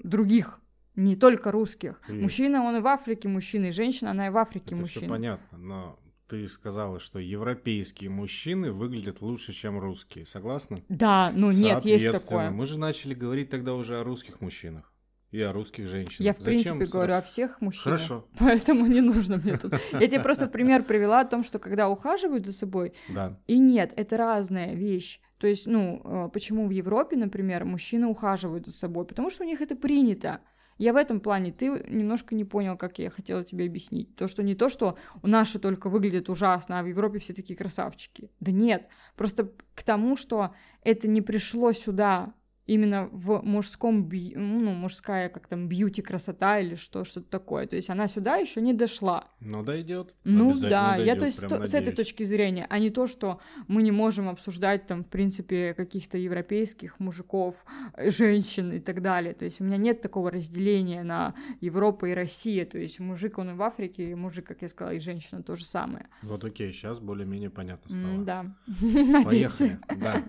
других 0.04 0.60
не 0.96 1.16
только 1.16 1.52
русских. 1.52 2.00
И... 2.08 2.14
Мужчина, 2.14 2.64
он 2.64 2.78
и 2.78 2.80
в 2.80 2.88
Африке 2.88 3.28
мужчина, 3.28 3.66
и 3.66 3.72
женщина, 3.72 4.12
она 4.12 4.28
и 4.28 4.30
в 4.30 4.38
Африке 4.38 4.76
Это 4.76 4.82
мужчина. 4.82 5.06
Все 5.06 5.10
понятно, 5.10 5.58
но 5.58 6.00
ты 6.28 6.48
сказала, 6.48 7.00
что 7.00 7.20
европейские 7.20 8.10
мужчины 8.10 8.72
выглядят 8.72 9.22
лучше, 9.22 9.54
чем 9.54 9.80
русские. 9.80 10.26
Согласна? 10.26 10.80
Да, 10.90 11.32
ну 11.36 11.52
нет, 11.52 11.86
есть 11.86 12.12
такое. 12.12 12.50
Мы 12.50 12.66
же 12.66 12.80
начали 12.80 13.14
говорить 13.14 13.50
тогда 13.50 13.74
уже 13.74 14.00
о 14.00 14.04
русских 14.04 14.42
мужчинах 14.42 14.92
и 15.32 15.42
о 15.42 15.52
русских 15.52 15.88
женщинах. 15.88 16.20
Я, 16.22 16.34
в 16.34 16.40
Зачем 16.40 16.78
принципе, 16.78 16.86
говорю 16.86 17.16
о 17.16 17.22
всех 17.22 17.60
мужчинах. 17.62 18.00
Хорошо. 18.00 18.26
Поэтому 18.40 18.86
не 18.88 19.02
нужно 19.02 19.38
мне 19.38 19.58
тут. 19.58 19.74
Я 19.92 20.08
тебе 20.08 20.22
просто 20.22 20.48
пример 20.48 20.84
привела 20.84 21.22
о 21.22 21.26
том, 21.26 21.44
что 21.44 21.60
когда 21.60 21.90
ухаживают 21.90 22.46
за 22.46 22.54
собой, 22.54 22.94
да. 23.10 23.36
и 23.48 23.58
нет, 23.58 23.92
это 23.96 24.18
разная 24.18 24.74
вещь. 24.74 25.20
То 25.38 25.48
есть, 25.48 25.68
ну, 25.68 26.02
э, 26.04 26.30
почему 26.32 26.68
в 26.68 26.72
Европе, 26.72 27.18
например, 27.18 27.66
мужчины 27.66 28.08
ухаживают 28.08 28.66
за 28.66 28.72
собой? 28.72 29.06
Потому 29.06 29.30
что 29.30 29.44
у 29.44 29.48
них 29.48 29.60
это 29.60 29.76
принято. 29.76 30.40
Я 30.78 30.94
в 30.94 30.98
этом 30.98 31.20
плане, 31.20 31.52
ты 31.52 31.68
немножко 31.88 32.36
не 32.36 32.44
понял, 32.44 32.78
как 32.78 33.00
я 33.00 33.10
хотела 33.10 33.44
тебе 33.44 33.66
объяснить. 33.66 34.16
То, 34.16 34.28
что 34.28 34.44
не 34.44 34.56
то, 34.56 34.70
что 34.70 34.98
у 35.24 35.28
наши 35.28 35.58
только 35.58 35.90
выглядят 35.90 36.30
ужасно, 36.30 36.80
а 36.80 36.84
в 36.84 36.88
Европе 36.88 37.20
все 37.20 37.34
такие 37.34 37.56
красавчики. 37.56 38.30
Да 38.42 38.52
нет, 38.52 38.88
просто 39.16 39.52
к 39.74 39.84
тому, 39.84 40.18
что 40.18 40.54
это 40.82 41.08
не 41.08 41.22
пришло 41.22 41.72
сюда 41.72 42.34
именно 42.66 43.10
в 43.12 43.42
мужском, 43.44 44.10
ну, 44.12 44.72
мужская, 44.72 45.30
как 45.30 45.48
там, 45.48 45.68
бьюти-красота 45.68 46.60
или 46.60 46.76
что, 46.76 47.04
что-то 47.04 47.30
такое. 47.30 47.68
То 47.68 47.76
есть 47.76 47.90
она 47.90 48.08
сюда 48.08 48.38
еще 48.38 48.62
не 48.62 48.74
дошла. 48.74 49.30
Но 49.40 49.64
дойдет. 49.64 50.16
Ну 50.24 50.54
да, 50.54 50.96
дойдет, 50.96 51.08
я 51.08 51.16
то 51.16 51.26
есть 51.26 51.48
то, 51.48 51.66
с 51.66 51.74
этой 51.74 51.94
точки 51.94 52.24
зрения, 52.24 52.66
а 52.70 52.80
не 52.80 52.90
то, 52.90 53.08
что 53.08 53.40
мы 53.68 53.84
не 53.84 53.92
можем 53.92 54.30
обсуждать 54.30 54.88
там, 54.88 55.04
в 55.04 55.08
принципе, 55.08 55.74
каких-то 55.74 56.18
европейских 56.18 57.00
мужиков, 57.00 57.64
женщин 57.98 58.72
и 58.74 58.80
так 58.80 59.02
далее. 59.02 59.34
То 59.34 59.46
есть 59.46 59.62
у 59.62 59.64
меня 59.64 59.78
нет 59.78 60.02
такого 60.02 60.32
разделения 60.32 61.04
на 61.04 61.36
Европу 61.62 62.08
и 62.08 62.14
Россию. 62.14 62.66
То 62.66 62.78
есть 62.78 63.00
мужик, 63.00 63.38
он 63.38 63.52
и 63.52 63.54
в 63.54 63.62
Африке, 63.62 64.12
и 64.12 64.16
мужик, 64.16 64.48
как 64.48 64.62
я 64.62 64.70
сказала, 64.70 64.96
и 64.96 65.00
женщина 65.00 65.44
то 65.44 65.56
же 65.56 65.66
самое. 65.66 66.08
Вот 66.24 66.44
окей, 66.44 66.74
сейчас 66.74 67.00
более-менее 67.00 67.50
понятно 67.50 67.90
стало. 67.90 68.14
Mm, 68.14 68.24
да. 68.24 69.24
Поехали, 69.24 69.80
да. 69.98 70.24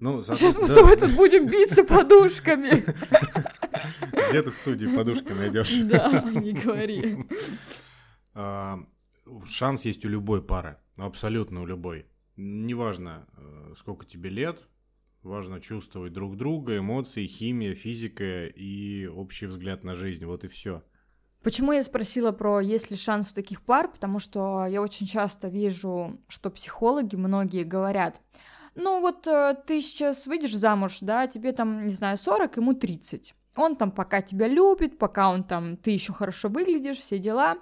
Ну, 0.00 0.20
Сейчас 0.20 0.58
мы 0.58 0.68
с 0.68 0.72
тобой 0.72 0.96
тут 0.96 1.14
будем 1.14 1.46
биться 1.46 1.75
с 1.82 1.86
подушками. 1.86 2.84
Где 4.30 4.42
ты 4.42 4.50
в 4.50 4.54
студии 4.54 4.86
подушки 4.86 5.32
найдешь? 5.32 5.74
Да, 5.84 6.22
не 6.22 6.52
говори. 6.52 7.18
А, 8.34 8.80
шанс 9.48 9.84
есть 9.84 10.04
у 10.04 10.08
любой 10.08 10.42
пары, 10.42 10.78
абсолютно 10.96 11.62
у 11.62 11.66
любой. 11.66 12.06
Неважно, 12.36 13.26
э, 13.36 13.74
сколько 13.78 14.04
тебе 14.04 14.28
лет, 14.28 14.60
важно 15.22 15.60
чувствовать 15.60 16.12
друг 16.12 16.36
друга, 16.36 16.78
эмоции, 16.78 17.26
химия, 17.26 17.74
физика 17.74 18.46
и 18.46 19.06
общий 19.06 19.46
взгляд 19.46 19.84
на 19.84 19.94
жизнь. 19.94 20.24
Вот 20.26 20.44
и 20.44 20.48
все. 20.48 20.82
Почему 21.42 21.72
я 21.72 21.82
спросила 21.82 22.32
про 22.32 22.60
есть 22.60 22.90
ли 22.90 22.96
шанс 22.96 23.30
у 23.30 23.34
таких 23.34 23.62
пар? 23.62 23.88
Потому 23.88 24.18
что 24.18 24.66
я 24.66 24.82
очень 24.82 25.06
часто 25.06 25.48
вижу, 25.48 26.20
что 26.28 26.50
психологи 26.50 27.14
многие 27.14 27.62
говорят, 27.62 28.20
ну 28.76 29.00
вот 29.00 29.26
э, 29.26 29.56
ты 29.66 29.80
сейчас 29.80 30.26
выйдешь 30.26 30.56
замуж, 30.56 30.98
да, 31.00 31.26
тебе 31.26 31.52
там, 31.52 31.80
не 31.80 31.92
знаю, 31.92 32.16
40, 32.16 32.56
ему 32.58 32.74
30. 32.74 33.34
Он 33.56 33.74
там 33.74 33.90
пока 33.90 34.20
тебя 34.20 34.46
любит, 34.46 34.98
пока 34.98 35.30
он 35.30 35.42
там, 35.42 35.76
ты 35.78 35.90
еще 35.90 36.12
хорошо 36.12 36.48
выглядишь, 36.48 36.98
все 36.98 37.18
дела. 37.18 37.56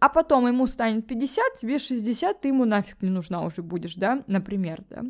А 0.00 0.08
потом 0.08 0.46
ему 0.46 0.66
станет 0.66 1.06
50, 1.06 1.56
тебе 1.58 1.78
60, 1.78 2.40
ты 2.40 2.48
ему 2.48 2.64
нафиг 2.64 3.02
не 3.02 3.10
нужна 3.10 3.44
уже 3.44 3.62
будешь, 3.62 3.96
да, 3.96 4.24
например, 4.26 4.82
да. 4.88 5.02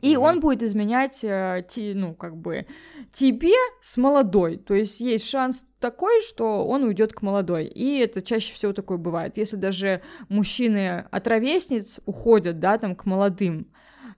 И 0.00 0.14
mm-hmm. 0.14 0.18
он 0.18 0.40
будет 0.40 0.62
изменять, 0.62 1.24
э, 1.24 1.64
ну, 1.94 2.14
как 2.14 2.36
бы, 2.36 2.66
тебе 3.12 3.54
с 3.82 3.96
молодой. 3.96 4.56
То 4.56 4.72
есть 4.72 5.00
есть 5.00 5.28
шанс 5.28 5.66
такой, 5.80 6.22
что 6.22 6.64
он 6.64 6.84
уйдет 6.84 7.12
к 7.12 7.22
молодой. 7.22 7.66
И 7.66 7.98
это 7.98 8.22
чаще 8.22 8.54
всего 8.54 8.72
такое 8.72 8.98
бывает. 8.98 9.36
Если 9.36 9.56
даже 9.56 10.00
мужчины 10.28 11.06
от 11.10 11.26
ровесниц 11.26 11.98
уходят, 12.06 12.60
да, 12.60 12.78
там, 12.78 12.94
к 12.94 13.04
молодым, 13.04 13.66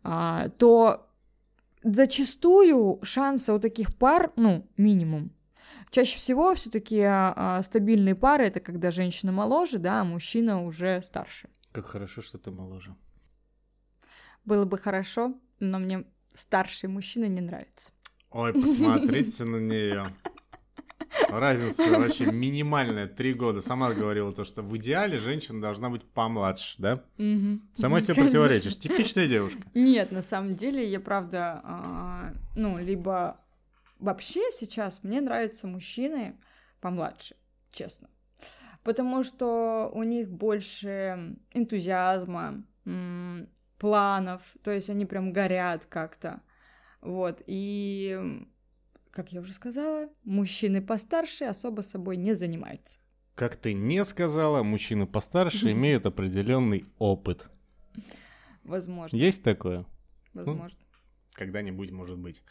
то 0.03 1.09
зачастую 1.83 3.01
шансы 3.03 3.53
у 3.53 3.59
таких 3.59 3.95
пар, 3.97 4.33
ну, 4.37 4.67
минимум. 4.77 5.31
Чаще 5.91 6.17
всего 6.17 6.55
все-таки 6.55 7.03
а, 7.03 7.61
стабильные 7.63 8.15
пары 8.15 8.47
это 8.47 8.61
когда 8.61 8.91
женщина 8.91 9.31
моложе, 9.31 9.79
да, 9.79 10.01
а 10.01 10.05
мужчина 10.05 10.65
уже 10.65 11.03
старше. 11.03 11.51
Как 11.73 11.85
хорошо, 11.85 12.23
что 12.23 12.39
ты 12.39 12.51
моложе. 12.51 12.97
Было 14.45 14.65
бы 14.65 14.79
хорошо, 14.79 15.35
но 15.61 15.79
мне 15.79 16.05
старший 16.35 16.89
мужчина 16.89 17.27
не 17.27 17.41
нравится. 17.41 17.91
Ой, 18.31 18.55
посмотрите 18.55 19.45
на 19.45 19.59
нее. 19.59 20.07
Разница 21.29 21.85
вообще 21.99 22.31
минимальная, 22.31 23.07
три 23.07 23.33
года. 23.35 23.61
Сама 23.61 23.93
говорила 23.93 24.33
то, 24.33 24.45
что 24.45 24.63
в 24.63 24.77
идеале 24.77 25.19
женщина 25.19 25.61
должна 25.61 25.89
быть 25.91 26.05
помладше, 26.05 26.75
да? 26.79 27.05
Угу. 27.19 27.61
Сама 27.75 28.01
себе 28.01 28.15
противоречишь. 28.15 28.79
Типичная 28.79 29.27
девушка. 29.27 29.63
Нет, 29.75 30.13
на 30.13 30.23
самом 30.23 30.57
деле 30.57 30.89
я 30.91 31.01
правда, 31.01 31.61
а, 31.65 32.33
ну, 32.57 32.79
либо 32.79 33.41
вообще 33.99 34.41
сейчас 34.53 35.03
мне 35.03 35.21
нравятся 35.21 35.67
мужчины 35.67 36.37
помладше, 36.81 37.37
честно. 37.71 38.09
потому 38.85 39.23
что 39.23 39.91
у 39.93 40.03
них 40.03 40.31
больше 40.31 41.37
энтузиазма, 41.53 42.65
планов, 43.79 44.43
то 44.63 44.71
есть 44.71 44.91
они 44.91 45.07
прям 45.07 45.33
горят 45.33 45.87
как-то. 45.87 46.41
Вот, 47.01 47.43
и, 47.47 48.45
как 49.13 49.33
я 49.33 49.41
уже 49.41 49.53
сказала, 49.53 50.09
мужчины 50.25 50.83
постарше 50.83 51.45
особо 51.45 51.83
собой 51.83 52.17
не 52.17 52.35
занимаются. 52.35 52.99
Как 53.35 53.57
ты 53.57 53.73
не 53.75 54.05
сказала, 54.05 54.63
мужчины 54.63 55.07
постарше 55.07 55.71
имеют 55.73 56.07
определенный 56.07 56.87
опыт. 56.99 57.51
Возможно. 58.65 59.17
Есть 59.17 59.43
такое? 59.43 59.85
Возможно. 60.35 60.79
Ну, 60.81 60.87
когда-нибудь, 61.35 61.91
может 61.91 62.19
быть. 62.19 62.43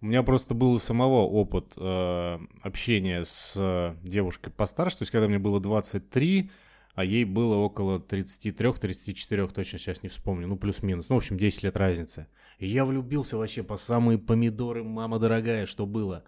У 0.00 0.06
меня 0.06 0.24
просто 0.24 0.54
был 0.54 0.72
у 0.72 0.78
самого 0.80 1.22
опыт 1.22 1.74
э, 1.76 2.38
общения 2.62 3.24
с 3.24 3.54
э, 3.56 3.94
девушкой 4.02 4.50
постарше, 4.50 4.98
то 4.98 5.02
есть 5.02 5.12
когда 5.12 5.28
мне 5.28 5.38
было 5.38 5.60
23, 5.60 6.50
а 6.94 7.04
ей 7.04 7.24
было 7.24 7.56
около 7.56 7.98
33-34, 7.98 9.52
точно 9.52 9.78
сейчас 9.78 10.02
не 10.02 10.08
вспомню, 10.08 10.46
ну 10.46 10.56
плюс-минус, 10.56 11.08
ну 11.08 11.14
в 11.16 11.18
общем 11.18 11.38
10 11.38 11.62
лет 11.62 11.76
разницы. 11.76 12.26
И 12.58 12.66
я 12.66 12.84
влюбился 12.84 13.36
вообще 13.36 13.62
по 13.62 13.76
самые 13.76 14.18
помидоры, 14.18 14.84
мама 14.84 15.18
дорогая, 15.18 15.66
что 15.66 15.86
было. 15.86 16.24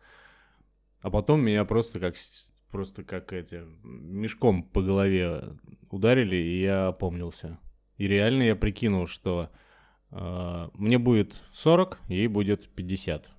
А 1.01 1.11
потом 1.11 1.43
меня 1.43 1.65
просто 1.65 2.01
как 2.01 2.17
просто 2.71 3.05
как 3.05 3.33
эти 3.33 3.63
мешком 3.85 4.65
по 4.65 4.83
голове 4.83 5.45
ударили, 5.91 6.35
и 6.35 6.63
я 6.63 6.89
опомнился. 6.89 7.59
И 7.99 8.09
реально 8.09 8.43
я 8.43 8.57
прикинул, 8.57 9.07
что 9.07 9.51
э, 10.11 10.69
мне 10.75 10.99
будет 10.99 11.41
40, 11.53 12.01
ей 12.09 12.27
будет 12.27 12.69
50. 12.71 13.31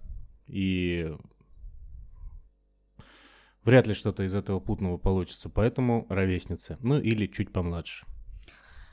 И 0.48 1.14
вряд 3.66 3.88
ли 3.88 3.94
что-то 3.94 4.24
из 4.24 4.34
этого 4.34 4.60
путного 4.60 4.98
получится, 4.98 5.50
поэтому 5.50 6.06
ровесница, 6.10 6.78
ну 6.82 7.00
или 7.00 7.28
чуть 7.28 7.52
помладше. 7.52 8.06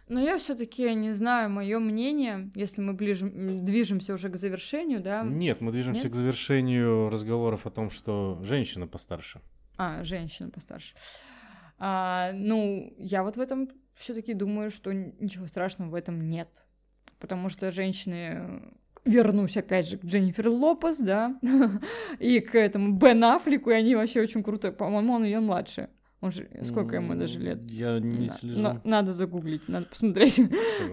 Но 0.09 0.21
я 0.21 0.39
все-таки 0.39 0.95
не 0.95 1.13
знаю, 1.13 1.49
мое 1.49 1.79
мнение, 1.79 2.51
если 2.55 2.83
мы 2.83 2.93
ближе, 2.93 3.31
движемся 3.31 4.13
уже 4.13 4.29
к 4.29 4.37
завершению, 4.37 5.01
да? 5.01 5.23
Нет, 5.23 5.61
мы 5.61 5.73
движемся 5.73 6.05
Нет? 6.05 6.13
к 6.13 6.17
завершению 6.17 7.09
разговоров 7.09 7.67
о 7.67 7.71
том, 7.71 7.89
что 7.89 8.39
женщина 8.43 8.87
постарше. 8.87 9.41
А, 9.79 10.03
женщина 10.05 10.51
постарше. 10.51 10.95
А, 11.79 12.33
ну, 12.35 12.93
я 12.99 13.23
вот 13.23 13.37
в 13.37 13.41
этом 13.41 13.71
все-таки 13.95 14.35
думаю, 14.35 14.71
что 14.71 14.93
ничего 14.93 15.47
страшного 15.47 15.91
в 15.91 15.95
этом 15.95 16.29
нет. 16.29 16.63
Потому 17.19 17.49
что 17.49 17.71
женщины 17.71 18.75
вернусь 19.05 19.57
опять 19.57 19.89
же 19.89 19.99
к 19.99 20.05
Дженнифер 20.05 20.49
Лопес, 20.49 20.99
да, 20.99 21.39
и 22.19 22.41
к 22.41 22.55
этому 22.55 22.93
Бен 22.93 23.23
Аффлеку, 23.25 23.71
и 23.71 23.75
они 23.75 23.95
вообще 23.95 24.21
очень 24.21 24.43
круто, 24.43 24.73
по-моему, 24.73 25.15
он 25.15 25.25
ее 25.25 25.41
младше. 25.41 25.89
Он 26.23 26.31
же, 26.31 26.49
сколько 26.65 26.95
ему 26.95 27.17
даже 27.17 27.41
лет? 27.41 27.69
Я 27.69 27.99
не 27.99 28.29
на, 28.29 28.35
слежу. 28.35 28.61
На, 28.61 28.81
надо 28.85 29.13
загуглить, 29.13 29.69
надо 29.69 29.87
посмотреть. 29.87 30.39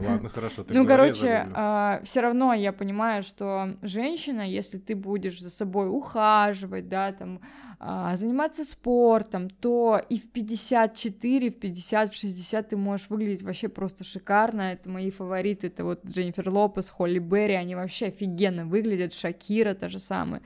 Ладно, 0.01 0.27
хорошо. 0.27 0.63
Ты 0.63 0.73
ну, 0.73 0.87
короче, 0.87 1.47
а, 1.53 2.01
все 2.03 2.21
равно 2.21 2.51
я 2.55 2.73
понимаю, 2.73 3.21
что 3.21 3.75
женщина, 3.83 4.41
если 4.41 4.79
ты 4.79 4.95
будешь 4.95 5.39
за 5.39 5.51
собой 5.51 5.87
ухаживать, 5.87 6.89
да, 6.89 7.11
там, 7.11 7.41
а, 7.77 8.15
заниматься 8.17 8.65
спортом, 8.65 9.51
то 9.51 10.01
и 10.09 10.17
в 10.17 10.31
54, 10.31 11.51
в 11.51 11.59
50, 11.59 12.11
в 12.11 12.15
60 12.15 12.69
ты 12.69 12.75
можешь 12.75 13.07
выглядеть 13.11 13.43
вообще 13.43 13.67
просто 13.67 14.03
шикарно. 14.03 14.73
Это 14.73 14.89
мои 14.89 15.11
фавориты, 15.11 15.67
это 15.67 15.83
вот 15.83 16.03
Дженнифер 16.07 16.49
Лопес, 16.49 16.89
Холли 16.89 17.19
Берри, 17.19 17.53
они 17.53 17.75
вообще 17.75 18.07
офигенно 18.07 18.65
выглядят, 18.65 19.13
Шакира 19.13 19.75
та 19.75 19.89
же 19.89 19.99
самая. 19.99 20.41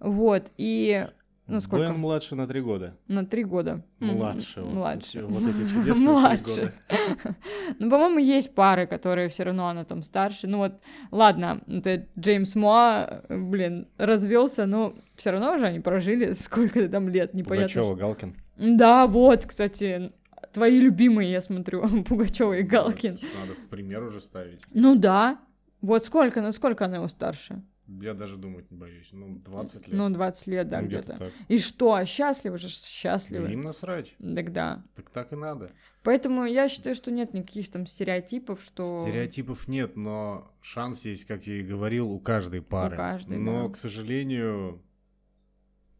Вот, 0.00 0.50
и 0.56 1.08
ну, 1.48 1.60
сколько? 1.60 1.90
Бен 1.90 1.98
младше 1.98 2.36
на 2.36 2.46
три 2.46 2.60
года. 2.60 2.96
На 3.08 3.26
три 3.26 3.42
года. 3.42 3.82
Младше. 3.98 4.60
Младше. 4.60 5.24
Вот 5.24 5.42
эти 5.42 5.68
чудесные 5.72 6.08
младше. 6.08 6.44
года. 6.44 6.72
ну, 7.78 7.90
по-моему, 7.90 8.18
есть 8.18 8.54
пары, 8.54 8.86
которые 8.86 9.28
все 9.28 9.42
равно 9.42 9.68
она 9.68 9.84
там 9.84 10.04
старше. 10.04 10.46
Ну 10.46 10.58
вот, 10.58 10.80
ладно, 11.10 11.60
это 11.66 12.06
Джеймс 12.18 12.54
Моа, 12.54 13.22
блин, 13.28 13.88
развелся, 13.98 14.66
но 14.66 14.94
все 15.16 15.30
равно 15.32 15.58
же 15.58 15.66
они 15.66 15.80
прожили 15.80 16.32
сколько 16.32 16.88
там 16.88 17.08
лет, 17.08 17.34
непонятно. 17.34 17.68
Пугачева, 17.68 17.94
Галкин. 17.96 18.36
Да, 18.56 19.06
вот, 19.08 19.46
кстати, 19.46 20.12
твои 20.52 20.78
любимые, 20.78 21.32
я 21.32 21.40
смотрю, 21.40 22.04
Пугачева 22.04 22.52
и 22.58 22.62
Галкин. 22.62 23.18
Надо 23.40 23.54
в 23.60 23.68
пример 23.68 24.04
уже 24.04 24.20
ставить. 24.20 24.60
Ну 24.72 24.94
да. 24.94 25.38
Вот 25.80 26.04
сколько, 26.04 26.40
насколько 26.40 26.84
она 26.84 26.96
его 26.96 27.08
старше? 27.08 27.62
Я 27.88 28.14
даже 28.14 28.36
думать 28.36 28.70
не 28.70 28.76
боюсь. 28.76 29.08
Ну, 29.12 29.38
20 29.38 29.88
лет. 29.88 29.96
Ну, 29.96 30.08
20 30.08 30.46
лет, 30.46 30.68
да, 30.68 30.80
ну, 30.80 30.86
где-то. 30.86 31.14
где 31.14 31.32
И 31.48 31.58
что, 31.58 32.04
счастливы 32.04 32.58
же, 32.58 32.68
счастливы. 32.68 33.46
Да 33.46 33.52
им 33.52 33.62
насрать. 33.62 34.14
Так 34.18 34.52
да. 34.52 34.84
Так 34.94 35.10
так 35.10 35.32
и 35.32 35.36
надо. 35.36 35.70
Поэтому 36.02 36.44
я 36.44 36.68
считаю, 36.68 36.94
что 36.94 37.10
нет 37.10 37.34
никаких 37.34 37.70
там 37.70 37.86
стереотипов, 37.86 38.62
что... 38.62 39.02
Стереотипов 39.02 39.68
нет, 39.68 39.96
но 39.96 40.50
шанс 40.60 41.04
есть, 41.04 41.24
как 41.24 41.46
я 41.46 41.56
и 41.56 41.62
говорил, 41.62 42.10
у 42.10 42.18
каждой 42.20 42.62
пары. 42.62 42.94
У 42.94 42.98
каждой, 42.98 43.38
Но, 43.38 43.68
да. 43.68 43.74
к 43.74 43.76
сожалению, 43.76 44.82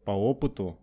по 0.05 0.11
опыту 0.11 0.79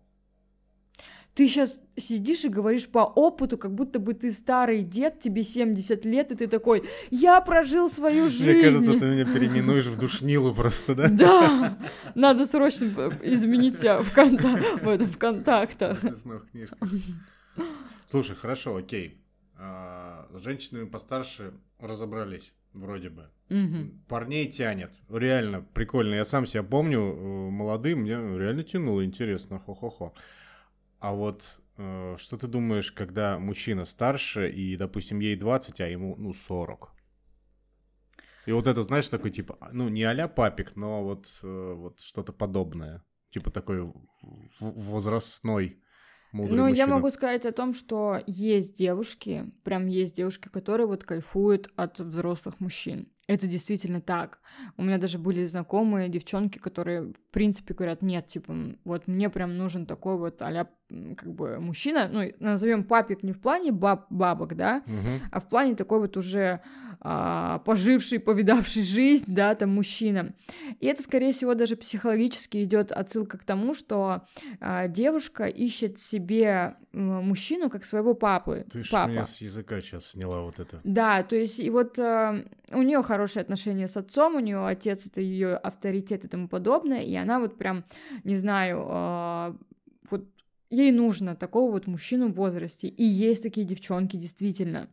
ты 1.35 1.49
сейчас 1.49 1.81
сидишь 1.97 2.45
и 2.45 2.49
говоришь 2.49 2.89
по 2.89 3.01
опыту, 3.01 3.57
как 3.57 3.75
будто 3.75 3.99
бы 3.99 4.15
ты 4.15 4.33
старый 4.33 4.83
дед, 4.83 5.21
тебе 5.21 5.43
70 5.43 6.05
лет, 6.05 6.33
и 6.33 6.35
ты 6.35 6.49
такой, 6.49 6.85
я 7.11 7.41
прожил 7.41 7.89
свою 7.89 8.29
жизнь. 8.29 8.45
Мне 8.51 8.63
кажется, 8.63 8.99
ты 8.99 9.05
меня 9.07 9.25
переименуешь 9.25 9.87
в 9.87 9.99
душнилу 9.99 10.55
просто, 10.55 10.95
да? 10.95 11.09
Да, 11.09 11.79
надо 12.15 12.47
срочно 12.47 12.87
изменить 13.23 13.79
себя 13.79 14.03
в, 14.03 14.13
конта... 14.13 14.49
в, 14.83 14.89
этом, 14.89 15.07
в 15.07 15.19
контактах. 15.19 16.01
Слушай, 18.11 18.37
хорошо, 18.37 18.77
окей. 18.77 19.23
А, 19.57 20.29
с 20.35 20.43
женщинами 20.43 20.87
постарше 20.87 21.53
разобрались, 21.79 22.53
вроде 22.73 23.11
бы. 23.11 23.29
Угу. 23.51 23.91
Парней 24.09 24.51
тянет. 24.51 24.91
Реально 25.09 25.65
прикольно. 25.75 26.15
Я 26.15 26.25
сам 26.25 26.47
себя 26.47 26.63
помню, 26.63 27.01
э, 27.01 27.51
молодым, 27.51 28.01
мне 28.01 28.15
реально 28.15 28.65
тянуло, 28.65 29.05
интересно, 29.05 29.59
хо-хо-хо. 29.59 30.15
А 31.01 31.13
вот 31.13 31.59
э, 31.79 32.17
что 32.19 32.37
ты 32.37 32.47
думаешь, 32.47 32.93
когда 32.93 33.39
мужчина 33.39 33.87
старше, 33.87 34.51
и, 34.51 34.77
допустим, 34.77 35.21
ей 35.21 35.37
20, 35.37 35.81
а 35.81 35.89
ему, 35.89 36.15
ну, 36.17 36.35
40? 36.35 36.93
И 38.47 38.53
вот 38.53 38.67
это, 38.67 38.83
знаешь, 38.83 39.09
такой, 39.09 39.31
типа, 39.31 39.59
ну, 39.73 39.89
не 39.89 40.03
а 40.03 40.29
папик, 40.29 40.77
но 40.77 41.03
вот, 41.03 41.27
э, 41.43 41.75
вот 41.75 42.01
что-то 42.01 42.33
подобное. 42.33 43.03
Типа 43.31 43.51
такой 43.51 43.93
возрастной 44.59 45.81
мудрый 46.33 46.57
Ну, 46.57 46.63
мужчина. 46.65 46.79
я 46.79 46.87
могу 46.87 47.11
сказать 47.11 47.47
о 47.47 47.53
том, 47.53 47.75
что 47.75 48.21
есть 48.27 48.77
девушки, 48.77 49.53
прям 49.63 49.87
есть 49.87 50.17
девушки, 50.17 50.49
которые 50.49 50.87
вот 50.87 51.05
кайфуют 51.05 51.71
от 51.77 52.01
взрослых 52.01 52.61
мужчин. 52.61 53.09
Это 53.29 53.47
действительно 53.47 54.01
так. 54.01 54.41
У 54.77 54.83
меня 54.83 54.99
даже 54.99 55.19
были 55.19 55.45
знакомые 55.45 56.09
девчонки, 56.09 56.59
которые, 56.59 57.15
в 57.31 57.33
принципе, 57.33 57.75
говорят, 57.75 58.03
нет, 58.03 58.27
типа, 58.27 58.53
вот 58.83 59.07
мне 59.07 59.31
прям 59.31 59.57
нужен 59.57 59.87
такой 59.87 60.17
вот 60.17 60.43
а 60.43 60.67
как 61.17 61.33
бы 61.33 61.61
мужчина, 61.61 62.09
ну, 62.11 62.29
назовем 62.41 62.83
папик 62.83 63.23
не 63.23 63.31
в 63.31 63.41
плане 63.41 63.71
баб 63.71 64.07
бабок, 64.11 64.57
да, 64.57 64.83
угу. 64.85 65.21
а 65.31 65.39
в 65.39 65.49
плане 65.49 65.77
такой 65.77 66.01
вот 66.01 66.17
уже 66.17 66.61
а, 67.03 67.61
поживший, 67.61 68.19
повидавший 68.19 68.83
жизнь, 68.83 69.25
да, 69.29 69.55
там 69.55 69.71
мужчина. 69.71 70.35
И 70.81 70.87
это, 70.87 71.03
скорее 71.03 71.33
всего, 71.33 71.55
даже 71.55 71.77
психологически 71.77 72.63
идет 72.63 72.93
отсылка 72.93 73.39
к 73.39 73.45
тому, 73.45 73.73
что 73.73 74.23
а, 74.61 74.87
девушка 74.87 75.47
ищет 75.47 75.99
себе 75.99 76.77
мужчину 76.93 77.71
как 77.71 77.85
своего 77.85 78.15
папы. 78.15 78.67
Ты 78.71 78.83
папа. 78.91 79.11
меня 79.11 79.27
с 79.27 79.41
языка 79.41 79.81
сейчас 79.81 80.11
сняла 80.11 80.43
вот 80.43 80.59
это. 80.59 80.81
Да, 80.85 81.23
то 81.23 81.37
есть 81.37 81.59
и 81.59 81.71
вот 81.71 81.99
а, 81.99 82.45
у 82.71 82.83
нее 82.83 83.03
хорошие 83.03 83.41
отношения 83.43 83.89
с 83.89 83.97
отцом, 83.97 84.37
у 84.37 84.41
нее 84.41 84.67
отец 84.67 85.07
это 85.07 85.23
ее 85.23 85.57
авторитет 85.57 86.25
и 86.25 86.29
тому 86.29 86.49
подобное, 86.49 87.03
и 87.03 87.15
она 87.23 87.41
вот 87.41 87.59
прям, 87.59 87.85
не 88.25 88.37
знаю, 88.37 88.85
а, 88.89 89.57
вот 90.11 90.25
ей 90.71 90.93
нужно 90.93 91.35
такого 91.37 91.73
вот 91.73 91.87
мужчину 91.87 92.29
в 92.29 92.35
возрасте. 92.35 92.89
И 92.89 93.05
есть 93.05 93.43
такие 93.43 93.67
девчонки, 93.67 94.17
действительно. 94.17 94.89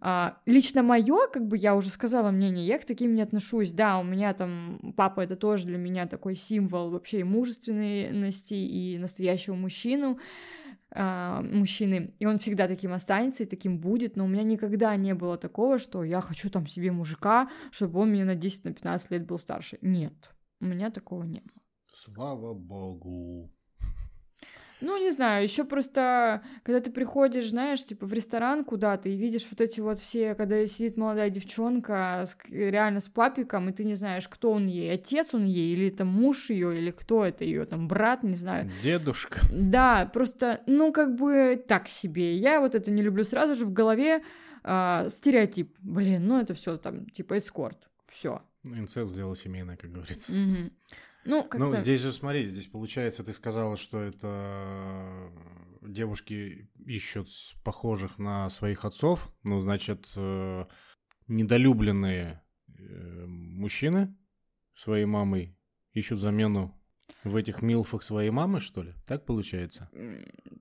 А, 0.00 0.38
лично 0.46 0.82
мое, 0.82 1.26
как 1.32 1.46
бы 1.46 1.56
я 1.56 1.74
уже 1.74 1.88
сказала 1.88 2.30
мнение, 2.30 2.66
я 2.66 2.78
к 2.78 2.84
таким 2.84 3.14
не 3.14 3.22
отношусь. 3.22 3.72
Да, 3.72 3.98
у 3.98 4.04
меня 4.04 4.32
там 4.32 4.94
папа 4.96 5.22
это 5.22 5.36
тоже 5.36 5.66
для 5.66 5.78
меня 5.78 6.06
такой 6.06 6.36
символ 6.36 6.90
вообще 6.90 7.20
и 7.20 7.24
мужественности, 7.24 8.54
и 8.54 8.98
настоящего 8.98 9.54
мужчину 9.54 10.18
а, 10.90 11.42
мужчины, 11.42 12.14
и 12.18 12.26
он 12.26 12.38
всегда 12.38 12.66
таким 12.66 12.92
останется 12.92 13.42
и 13.42 13.46
таким 13.46 13.78
будет, 13.78 14.16
но 14.16 14.24
у 14.24 14.28
меня 14.28 14.42
никогда 14.42 14.94
не 14.96 15.14
было 15.14 15.36
такого, 15.36 15.78
что 15.78 16.02
я 16.02 16.20
хочу 16.20 16.48
там 16.48 16.66
себе 16.66 16.92
мужика, 16.92 17.50
чтобы 17.70 18.00
он 18.00 18.10
мне 18.10 18.24
на 18.24 18.34
10-15 18.34 18.60
на 18.64 18.72
15 18.72 19.10
лет 19.10 19.26
был 19.26 19.38
старше. 19.38 19.78
Нет, 19.82 20.14
у 20.60 20.66
меня 20.66 20.90
такого 20.90 21.24
не 21.24 21.40
было. 21.40 21.62
Слава 21.92 22.54
богу. 22.54 23.50
Ну, 24.80 24.96
не 24.96 25.10
знаю, 25.10 25.42
еще 25.42 25.64
просто, 25.64 26.42
когда 26.62 26.80
ты 26.80 26.90
приходишь, 26.92 27.50
знаешь, 27.50 27.84
типа 27.84 28.06
в 28.06 28.12
ресторан 28.12 28.64
куда-то 28.64 29.08
и 29.08 29.16
видишь 29.16 29.46
вот 29.50 29.60
эти 29.60 29.80
вот 29.80 29.98
все, 29.98 30.36
когда 30.36 30.64
сидит 30.68 30.96
молодая 30.96 31.30
девчонка 31.30 32.28
с, 32.28 32.36
реально 32.48 33.00
с 33.00 33.08
папиком, 33.08 33.68
и 33.68 33.72
ты 33.72 33.84
не 33.84 33.94
знаешь, 33.94 34.28
кто 34.28 34.52
он 34.52 34.66
ей, 34.66 34.92
отец 34.92 35.34
он 35.34 35.44
ей, 35.44 35.72
или 35.72 35.88
это 35.88 36.04
муж 36.04 36.50
ее, 36.50 36.78
или 36.78 36.92
кто 36.92 37.24
это 37.24 37.44
ее, 37.44 37.64
там, 37.64 37.88
брат, 37.88 38.22
не 38.22 38.36
знаю. 38.36 38.70
Дедушка. 38.80 39.40
Да, 39.52 40.08
просто, 40.12 40.62
ну, 40.66 40.92
как 40.92 41.16
бы 41.16 41.62
так 41.66 41.88
себе. 41.88 42.36
Я 42.36 42.60
вот 42.60 42.76
это 42.76 42.92
не 42.92 43.02
люблю. 43.02 43.24
Сразу 43.24 43.56
же 43.56 43.66
в 43.66 43.72
голове 43.72 44.22
э, 44.62 45.08
стереотип. 45.10 45.76
Блин, 45.80 46.26
ну 46.26 46.40
это 46.40 46.54
все 46.54 46.76
там, 46.76 47.06
типа, 47.06 47.38
эскорт. 47.38 47.88
Все. 48.08 48.42
Инцест 48.64 49.12
сделал 49.12 49.34
семейное, 49.36 49.76
как 49.76 49.92
говорится. 49.92 50.32
Угу. 50.32 50.70
Ну, 51.24 51.44
как 51.44 51.60
ну, 51.60 51.76
здесь 51.76 52.00
же, 52.00 52.12
смотри, 52.12 52.48
здесь 52.48 52.66
получается, 52.66 53.22
ты 53.22 53.32
сказала, 53.32 53.76
что 53.76 54.00
это 54.02 55.30
девушки 55.82 56.70
ищут 56.84 57.28
похожих 57.64 58.18
на 58.18 58.48
своих 58.50 58.84
отцов, 58.84 59.30
ну, 59.42 59.60
значит, 59.60 60.10
э, 60.16 60.64
недолюбленные 61.26 62.42
э, 62.78 63.26
мужчины 63.26 64.16
своей 64.74 65.04
мамой 65.04 65.56
ищут 65.92 66.20
замену 66.20 66.74
в 67.24 67.36
этих 67.36 67.62
милфах 67.62 68.02
своей 68.02 68.30
мамы, 68.30 68.60
что 68.60 68.82
ли? 68.82 68.94
Так 69.06 69.24
получается? 69.24 69.90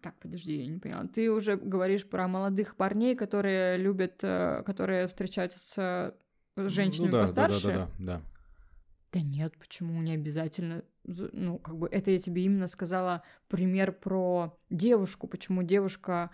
Так, 0.02 0.18
подожди, 0.20 0.58
я 0.58 0.68
не 0.68 0.80
поняла. 0.80 1.08
Ты 1.08 1.32
уже 1.32 1.56
говоришь 1.56 2.08
про 2.08 2.28
молодых 2.28 2.76
парней, 2.76 3.16
которые 3.16 3.78
любят, 3.78 4.20
э, 4.22 4.64
которые 4.66 5.08
встречаются 5.08 5.60
с 5.60 6.16
женщинами 6.58 7.08
ну, 7.08 7.12
да, 7.14 7.22
постарше? 7.22 7.68
Да, 7.68 7.74
да, 7.74 7.90
да, 8.00 8.18
да. 8.18 8.22
Да 9.14 9.22
нет, 9.22 9.54
почему 9.58 10.02
не 10.02 10.14
обязательно? 10.14 10.84
Ну, 11.06 11.58
как 11.60 11.78
бы 11.78 11.88
это 11.88 12.12
я 12.12 12.20
тебе 12.20 12.44
именно 12.44 12.68
сказала 12.68 13.24
пример 13.48 13.94
про 13.94 14.58
девушку, 14.70 15.28
почему 15.28 15.64
девушка, 15.64 16.30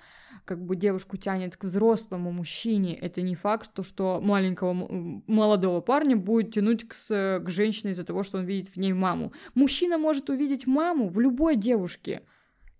как 0.45 0.65
бы 0.65 0.75
девушку 0.75 1.17
тянет 1.17 1.55
к 1.55 1.65
взрослому 1.65 2.31
мужчине. 2.31 2.95
Это 2.95 3.21
не 3.21 3.35
факт, 3.35 3.71
то, 3.73 3.83
что 3.83 4.19
маленького 4.19 4.73
молодого 4.73 5.81
парня 5.81 6.17
будет 6.17 6.55
тянуть 6.55 6.87
к, 6.87 6.95
к 6.95 7.49
женщине 7.49 7.91
из-за 7.91 8.03
того, 8.03 8.23
что 8.23 8.39
он 8.39 8.45
видит 8.45 8.69
в 8.69 8.77
ней 8.77 8.93
маму. 8.93 9.33
Мужчина 9.53 9.99
может 9.99 10.31
увидеть 10.31 10.65
маму 10.65 11.09
в 11.09 11.19
любой 11.19 11.55
девушке. 11.55 12.23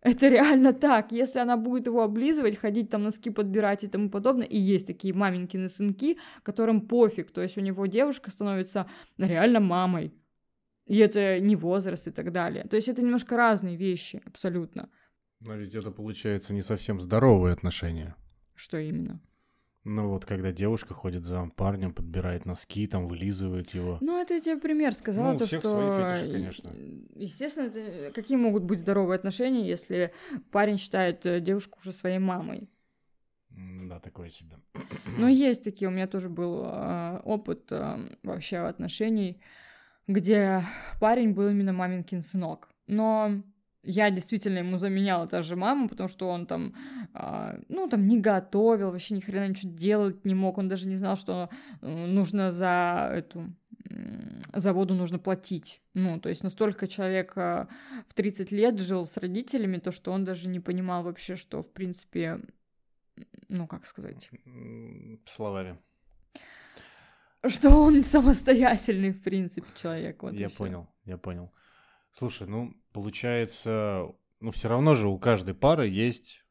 Это 0.04 0.28
реально 0.28 0.74
так. 0.74 1.14
Если 1.14 1.40
она 1.40 1.56
будет 1.56 1.86
его 1.86 2.04
облизывать, 2.04 2.58
ходить 2.58 2.90
там 2.90 3.04
носки 3.04 3.30
подбирать 3.30 3.86
и 3.86 3.88
тому 3.88 4.10
подобное, 4.10 4.46
и 4.46 4.58
есть 4.58 4.86
такие 4.86 5.14
маменькины 5.14 5.70
сынки, 5.70 6.18
которым 6.44 6.82
пофиг, 6.82 7.32
то 7.32 7.42
есть 7.42 7.58
у 7.58 7.62
него 7.62 7.86
девушка 7.86 8.30
становится 8.30 8.86
реально 9.18 9.62
мамой. 9.62 10.14
И 10.86 10.98
это 10.98 11.40
не 11.40 11.56
возраст 11.56 12.06
и 12.08 12.12
так 12.12 12.34
далее. 12.34 12.66
То 12.66 12.76
есть 12.76 12.90
это 12.90 13.02
немножко 13.02 13.38
разные 13.38 13.78
вещи, 13.78 14.22
абсолютно. 14.26 14.90
Но 15.40 15.56
ведь 15.56 15.74
это 15.74 15.90
получается 15.90 16.54
не 16.54 16.62
совсем 16.62 17.00
здоровые 17.00 17.54
отношения. 17.54 18.16
Что 18.56 18.78
именно? 18.78 19.22
Ну 19.86 20.10
вот, 20.10 20.26
когда 20.26 20.54
девушка 20.54 20.94
ходит 20.94 21.26
за 21.26 21.52
парнем, 21.58 21.94
подбирает 21.94 22.46
носки, 22.46 22.88
там 22.88 23.08
вылизывает 23.08 23.72
его. 23.72 23.98
Ну, 24.00 24.22
это 24.22 24.36
я 24.36 24.40
тебе 24.40 24.58
пример 24.58 24.94
сказала, 24.94 25.34
ну, 25.34 25.40
то, 25.40 25.46
всех 25.46 25.60
что... 25.60 25.70
свои 25.70 26.20
фетиши, 26.20 26.32
конечно. 26.32 26.72
Естественно, 27.16 27.66
это... 27.66 28.14
какие 28.14 28.38
могут 28.38 28.64
быть 28.64 28.80
здоровые 28.80 29.18
отношения, 29.18 29.68
если 29.68 30.14
парень 30.52 30.78
считает 30.78 31.26
э, 31.26 31.42
девушку 31.42 31.80
уже 31.82 31.92
своей 31.92 32.20
мамой? 32.20 32.70
Да, 33.50 34.00
такое 34.00 34.30
себе. 34.30 34.58
Ну, 35.18 35.28
есть 35.28 35.64
такие, 35.64 35.90
у 35.90 35.92
меня 35.92 36.08
тоже 36.08 36.30
был 36.30 36.64
э, 36.66 37.20
опыт 37.26 37.72
э, 37.72 38.18
вообще 38.24 38.60
отношений, 38.60 39.42
где 40.08 40.64
парень 41.02 41.34
был 41.34 41.50
именно 41.50 41.74
маменькин 41.74 42.24
сынок. 42.24 42.70
Но 42.88 43.44
я 43.84 44.10
действительно 44.10 44.60
ему 44.60 44.78
заменяла 44.78 45.28
даже 45.28 45.56
маму, 45.56 45.90
потому 45.90 46.08
что 46.10 46.30
он 46.30 46.46
там, 46.46 46.74
а, 47.14 47.60
ну, 47.68 47.90
там 47.90 48.08
не 48.08 48.20
готовил, 48.20 48.92
вообще 48.92 49.14
ни 49.14 49.20
хрена 49.20 49.50
ничего 49.50 49.74
делать 49.74 50.26
не 50.26 50.36
мог, 50.36 50.58
он 50.58 50.70
даже 50.70 50.88
не 50.88 50.96
знал, 50.96 51.18
что 51.18 51.50
э, 51.82 52.06
нужно 52.06 52.52
за 52.52 53.12
эту 53.14 53.54
за 54.54 54.74
воду 54.74 54.94
нужно 54.94 55.20
платить. 55.20 55.82
Ну, 55.94 56.20
то 56.20 56.30
есть 56.30 56.44
настолько 56.44 56.88
человек 56.88 57.36
в 57.36 57.68
30 58.16 58.52
лет 58.52 58.80
жил 58.80 59.06
с 59.06 59.18
родителями, 59.18 59.78
то 59.78 59.92
что 59.92 60.12
он 60.12 60.24
даже 60.24 60.48
не 60.48 60.60
понимал 60.60 61.04
вообще, 61.04 61.36
что, 61.36 61.62
в 61.62 61.72
принципе, 61.72 62.40
ну, 63.50 63.68
как 63.68 63.86
сказать... 63.86 64.30
Словаре. 65.26 65.78
Что 67.46 67.72
он 67.72 68.04
самостоятельный, 68.04 69.12
в 69.12 69.22
принципе, 69.22 69.68
человек. 69.76 70.24
Вот 70.24 70.34
я 70.34 70.50
понял, 70.50 70.88
я 71.04 71.18
понял. 71.18 71.52
Слушай, 72.14 72.48
ну, 72.48 72.74
получается, 72.94 74.08
ну, 74.40 74.52
все 74.52 74.70
равно 74.70 74.96
же 74.96 75.08
у 75.08 75.18
каждой 75.18 75.54
пары 75.54 75.88
есть 75.88 76.44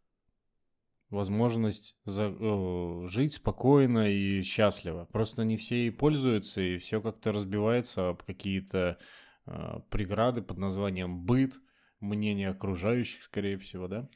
возможность 1.11 1.97
за, 2.05 2.25
э, 2.25 3.07
жить 3.07 3.35
спокойно 3.35 4.11
и 4.11 4.43
счастливо. 4.43 5.07
Просто 5.13 5.45
не 5.45 5.57
все 5.57 5.87
и 5.87 5.91
пользуются, 5.91 6.61
и 6.61 6.79
все 6.79 7.01
как-то 7.01 7.33
разбивается 7.33 8.11
об 8.11 8.23
какие-то 8.23 8.99
э, 9.47 9.81
преграды 9.91 10.43
под 10.43 10.59
названием 10.59 11.21
быт, 11.25 11.55
мнение 12.01 12.49
окружающих, 12.49 13.23
скорее 13.23 13.59
всего, 13.59 13.89
да? 13.89 14.09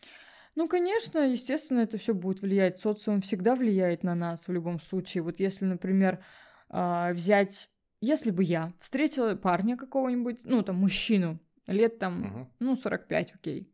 Ну, 0.54 0.68
конечно, 0.68 1.18
естественно, 1.30 1.80
это 1.80 1.98
все 1.98 2.14
будет 2.14 2.40
влиять. 2.40 2.80
Социум 2.80 3.20
всегда 3.20 3.54
влияет 3.54 4.02
на 4.02 4.14
нас 4.14 4.48
в 4.48 4.52
любом 4.52 4.80
случае. 4.80 5.22
Вот 5.22 5.38
если, 5.38 5.66
например, 5.66 6.24
э, 6.70 7.12
взять 7.12 7.68
если 8.00 8.30
бы 8.30 8.44
я 8.44 8.72
встретила 8.78 9.34
парня 9.34 9.76
какого-нибудь, 9.76 10.40
ну, 10.44 10.62
там, 10.62 10.76
мужчину, 10.76 11.38
лет 11.66 11.98
там, 11.98 12.24
uh-huh. 12.24 12.46
ну, 12.60 12.76
45, 12.76 13.34
окей, 13.34 13.72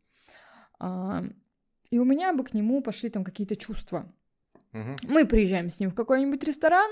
а, 0.79 1.23
и 1.89 1.99
у 1.99 2.05
меня 2.05 2.33
бы 2.33 2.43
к 2.43 2.53
нему 2.53 2.81
пошли 2.81 3.09
там 3.09 3.23
какие-то 3.23 3.55
чувства. 3.55 4.11
Uh-huh. 4.73 4.97
Мы 5.03 5.25
приезжаем 5.25 5.69
с 5.69 5.79
ним 5.79 5.91
в 5.91 5.95
какой-нибудь 5.95 6.43
ресторан, 6.43 6.89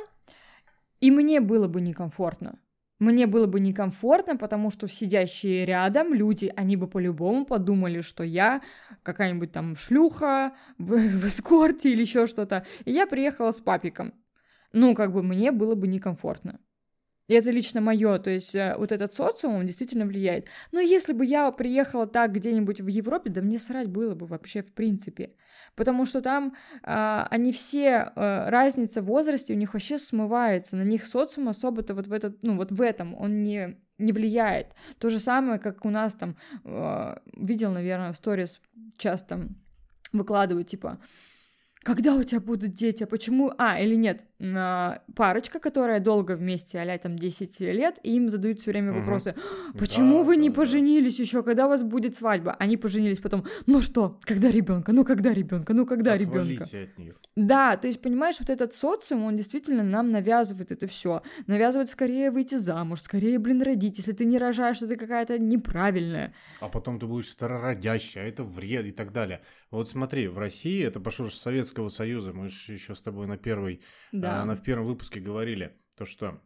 и 1.00 1.12
мне 1.12 1.40
было 1.42 1.68
бы 1.68 1.82
некомфортно. 1.82 2.60
Мне 3.02 3.26
было 3.26 3.48
бы 3.48 3.60
некомфортно, 3.60 4.38
потому 4.38 4.70
что 4.70 4.88
сидящие 4.88 5.66
рядом 5.66 6.14
люди, 6.14 6.54
они 6.56 6.78
бы 6.78 6.88
по-любому 6.88 7.48
подумали, 7.48 8.02
что 8.02 8.24
я 8.24 8.62
какая-нибудь 9.02 9.52
там 9.52 9.76
шлюха 9.76 10.54
в, 10.78 10.96
в 11.18 11.28
эскорте 11.28 11.92
или 11.92 12.02
еще 12.02 12.28
что-то. 12.28 12.64
И 12.86 12.92
я 12.92 13.08
приехала 13.08 13.54
с 13.54 13.60
папиком. 13.60 14.14
Ну, 14.72 14.94
как 14.94 15.14
бы 15.14 15.24
мне 15.24 15.52
было 15.52 15.74
бы 15.74 15.88
некомфортно. 15.88 16.60
И 17.32 17.34
это 17.34 17.50
лично 17.50 17.80
мое, 17.80 18.20
то 18.20 18.30
есть 18.30 18.54
э, 18.56 18.76
вот 18.78 18.92
этот 18.92 19.14
социум, 19.14 19.66
действительно 19.66 20.06
влияет. 20.06 20.50
Но 20.74 20.82
если 20.82 21.14
бы 21.14 21.26
я 21.26 21.50
приехала 21.52 22.06
так 22.06 22.34
где-нибудь 22.34 22.82
в 22.82 22.88
Европе, 22.88 23.30
да 23.30 23.40
мне 23.40 23.58
срать 23.58 23.88
было 23.88 24.16
бы 24.16 24.26
вообще 24.26 24.62
в 24.62 24.74
принципе. 24.74 25.32
Потому 25.78 26.06
что 26.06 26.22
там 26.22 26.58
а, 26.84 27.26
они 27.32 27.54
все, 27.54 28.12
а, 28.18 28.50
разница 28.50 29.02
в 29.02 29.06
возрасте 29.06 29.54
у 29.54 29.56
них 29.56 29.74
вообще 29.74 29.98
смывается, 29.98 30.76
на 30.76 30.82
них 30.82 31.06
социум 31.06 31.48
особо-то 31.48 31.94
вот 31.94 32.08
в 32.08 32.12
этот, 32.12 32.44
ну 32.44 32.58
вот 32.58 32.74
в 32.74 32.82
этом 32.82 33.16
он 33.16 33.44
не, 33.44 33.78
не 33.98 34.12
влияет. 34.12 34.76
То 34.98 35.10
же 35.10 35.18
самое, 35.20 35.58
как 35.58 35.86
у 35.86 35.90
нас 35.90 36.14
там, 36.16 36.36
а, 36.66 37.22
видел, 37.38 37.72
наверное, 37.72 38.12
в 38.12 38.18
сторис 38.18 38.60
часто 38.98 39.48
выкладывают, 40.12 40.68
типа, 40.68 41.00
когда 41.84 42.14
у 42.16 42.24
тебя 42.24 42.40
будут 42.40 42.74
дети, 42.74 43.04
а 43.04 43.08
почему... 43.08 43.54
А, 43.58 43.80
или 43.80 43.96
нет, 43.96 44.26
парочка, 45.16 45.60
которая 45.60 46.00
долго 46.00 46.36
вместе, 46.36 46.80
а 46.80 46.98
там 46.98 47.18
10 47.18 47.60
лет, 47.60 48.00
и 48.04 48.16
им 48.16 48.30
задают 48.30 48.60
все 48.60 48.72
время 48.72 48.92
вопросы, 48.92 49.36
угу. 49.70 49.78
почему 49.80 50.20
да, 50.20 50.24
вы 50.24 50.36
да, 50.36 50.42
не 50.42 50.50
да. 50.50 50.56
поженились 50.56 51.20
еще, 51.20 51.44
когда 51.44 51.68
у 51.68 51.70
вас 51.70 51.84
будет 51.84 52.16
свадьба? 52.16 52.56
Они 52.60 52.78
поженились 52.78 53.20
потом, 53.20 53.46
ну 53.68 53.82
что, 53.82 54.20
когда 54.24 54.50
ребенка, 54.50 54.94
ну 54.94 55.06
когда 55.06 55.34
ребенка, 55.34 55.74
ну 55.74 55.86
когда 55.86 56.18
ребенка. 56.18 56.64
от 56.64 56.98
них. 56.98 57.16
Да, 57.36 57.78
то 57.78 57.88
есть, 57.88 58.02
понимаешь, 58.02 58.38
вот 58.40 58.50
этот 58.50 58.74
социум, 58.74 59.24
он 59.24 59.38
действительно 59.38 59.84
нам 59.84 60.10
навязывает 60.10 60.72
это 60.72 60.88
все. 60.88 61.22
Навязывает 61.48 61.90
скорее 61.90 62.30
выйти 62.30 62.56
замуж, 62.56 63.02
скорее, 63.02 63.40
блин, 63.40 63.62
родить. 63.62 63.98
Если 63.98 64.12
ты 64.12 64.26
не 64.26 64.38
рожаешь, 64.38 64.80
то 64.80 64.88
ты 64.88 64.96
какая-то 64.96 65.40
неправильная. 65.40 66.34
А 66.60 66.68
потом 66.68 67.00
ты 67.00 67.06
будешь 67.06 67.30
старородящая, 67.30 68.26
а 68.26 68.28
это 68.28 68.44
вред 68.44 68.86
и 68.86 68.92
так 68.92 69.14
далее. 69.14 69.42
Вот 69.70 69.88
смотри, 69.88 70.28
в 70.28 70.38
России, 70.38 70.84
это 70.84 71.00
пошло 71.00 71.30
с 71.30 71.40
Советского 71.40 71.88
Союза, 71.88 72.34
мы 72.34 72.50
же 72.50 72.74
еще 72.74 72.94
с 72.94 73.02
тобой 73.02 73.28
на 73.28 73.38
первой, 73.38 73.82
да. 74.12 74.31
А, 74.32 74.46
на 74.46 74.56
в 74.56 74.64
первом 74.64 74.86
выпуске 74.86 75.20
говорили, 75.20 75.78
то 75.98 76.06
что 76.06 76.42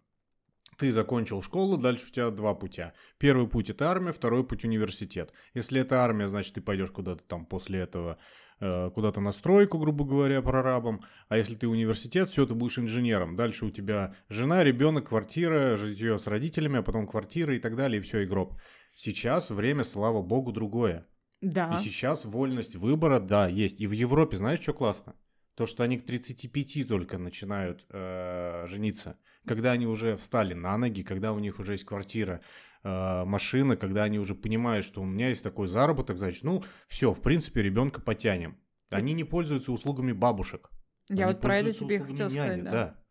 ты 0.77 0.91
закончил 0.91 1.41
школу, 1.41 1.77
дальше 1.77 2.05
у 2.07 2.11
тебя 2.11 2.29
два 2.31 2.53
путя. 2.53 2.93
Первый 3.17 3.47
путь 3.47 3.69
это 3.69 3.89
армия, 3.89 4.11
второй 4.11 4.45
путь 4.45 4.65
университет. 4.65 5.31
Если 5.53 5.81
это 5.81 6.03
армия, 6.03 6.27
значит 6.27 6.55
ты 6.55 6.61
пойдешь 6.61 6.91
куда-то 6.91 7.23
там 7.23 7.45
после 7.45 7.79
этого 7.79 8.17
э, 8.59 8.89
куда-то 8.93 9.21
на 9.21 9.31
стройку, 9.31 9.77
грубо 9.77 10.05
говоря, 10.05 10.41
прорабом. 10.41 11.01
А 11.29 11.37
если 11.37 11.55
ты 11.55 11.67
университет, 11.67 12.29
все, 12.29 12.45
ты 12.45 12.53
будешь 12.53 12.77
инженером. 12.77 13.35
Дальше 13.35 13.65
у 13.65 13.71
тебя 13.71 14.15
жена, 14.27 14.63
ребенок, 14.63 15.09
квартира, 15.09 15.77
житье 15.77 16.19
с 16.19 16.27
родителями, 16.27 16.79
а 16.79 16.83
потом 16.83 17.07
квартира 17.07 17.55
и 17.55 17.59
так 17.59 17.75
далее, 17.75 17.99
и 17.99 18.03
все, 18.03 18.19
и 18.19 18.25
гроб. 18.25 18.55
Сейчас 18.93 19.49
время, 19.49 19.83
слава 19.83 20.21
богу, 20.21 20.51
другое. 20.51 21.07
Да. 21.41 21.75
И 21.75 21.83
сейчас 21.83 22.25
вольность 22.25 22.75
выбора, 22.75 23.19
да, 23.19 23.47
есть. 23.47 23.79
И 23.79 23.87
в 23.87 23.91
Европе, 23.91 24.37
знаешь, 24.37 24.59
что 24.59 24.73
классно? 24.73 25.15
То, 25.55 25.65
что 25.65 25.83
они 25.83 25.97
к 25.97 26.05
35 26.05 26.87
только 26.87 27.17
начинают 27.17 27.85
э, 27.89 28.65
жениться. 28.67 29.17
Когда 29.47 29.71
они 29.71 29.87
уже 29.87 30.17
встали 30.17 30.53
на 30.53 30.77
ноги, 30.77 31.03
когда 31.03 31.31
у 31.31 31.39
них 31.39 31.59
уже 31.59 31.73
есть 31.73 31.85
квартира, 31.85 32.41
э, 32.83 33.23
машины, 33.25 33.77
когда 33.77 34.03
они 34.03 34.19
уже 34.19 34.35
понимают, 34.35 34.85
что 34.85 35.01
у 35.01 35.05
меня 35.05 35.29
есть 35.29 35.43
такой 35.43 35.67
заработок, 35.67 36.17
значит, 36.17 36.43
ну, 36.43 36.63
все, 36.87 37.13
в 37.13 37.21
принципе, 37.21 37.61
ребенка 37.61 38.01
потянем. 38.01 38.57
Они 38.89 39.13
не 39.13 39.23
пользуются 39.23 39.71
услугами 39.71 40.11
бабушек. 40.11 40.69
Я 41.09 41.25
Они 41.25 41.33
вот 41.33 41.41
про 41.41 41.59
это 41.59 41.71
тебе 41.73 41.95
и 41.95 41.99
хотела 41.99 42.29
сказать, 42.29 42.49
няни, 42.49 42.61
да. 42.61 42.71
Да, 42.71 43.04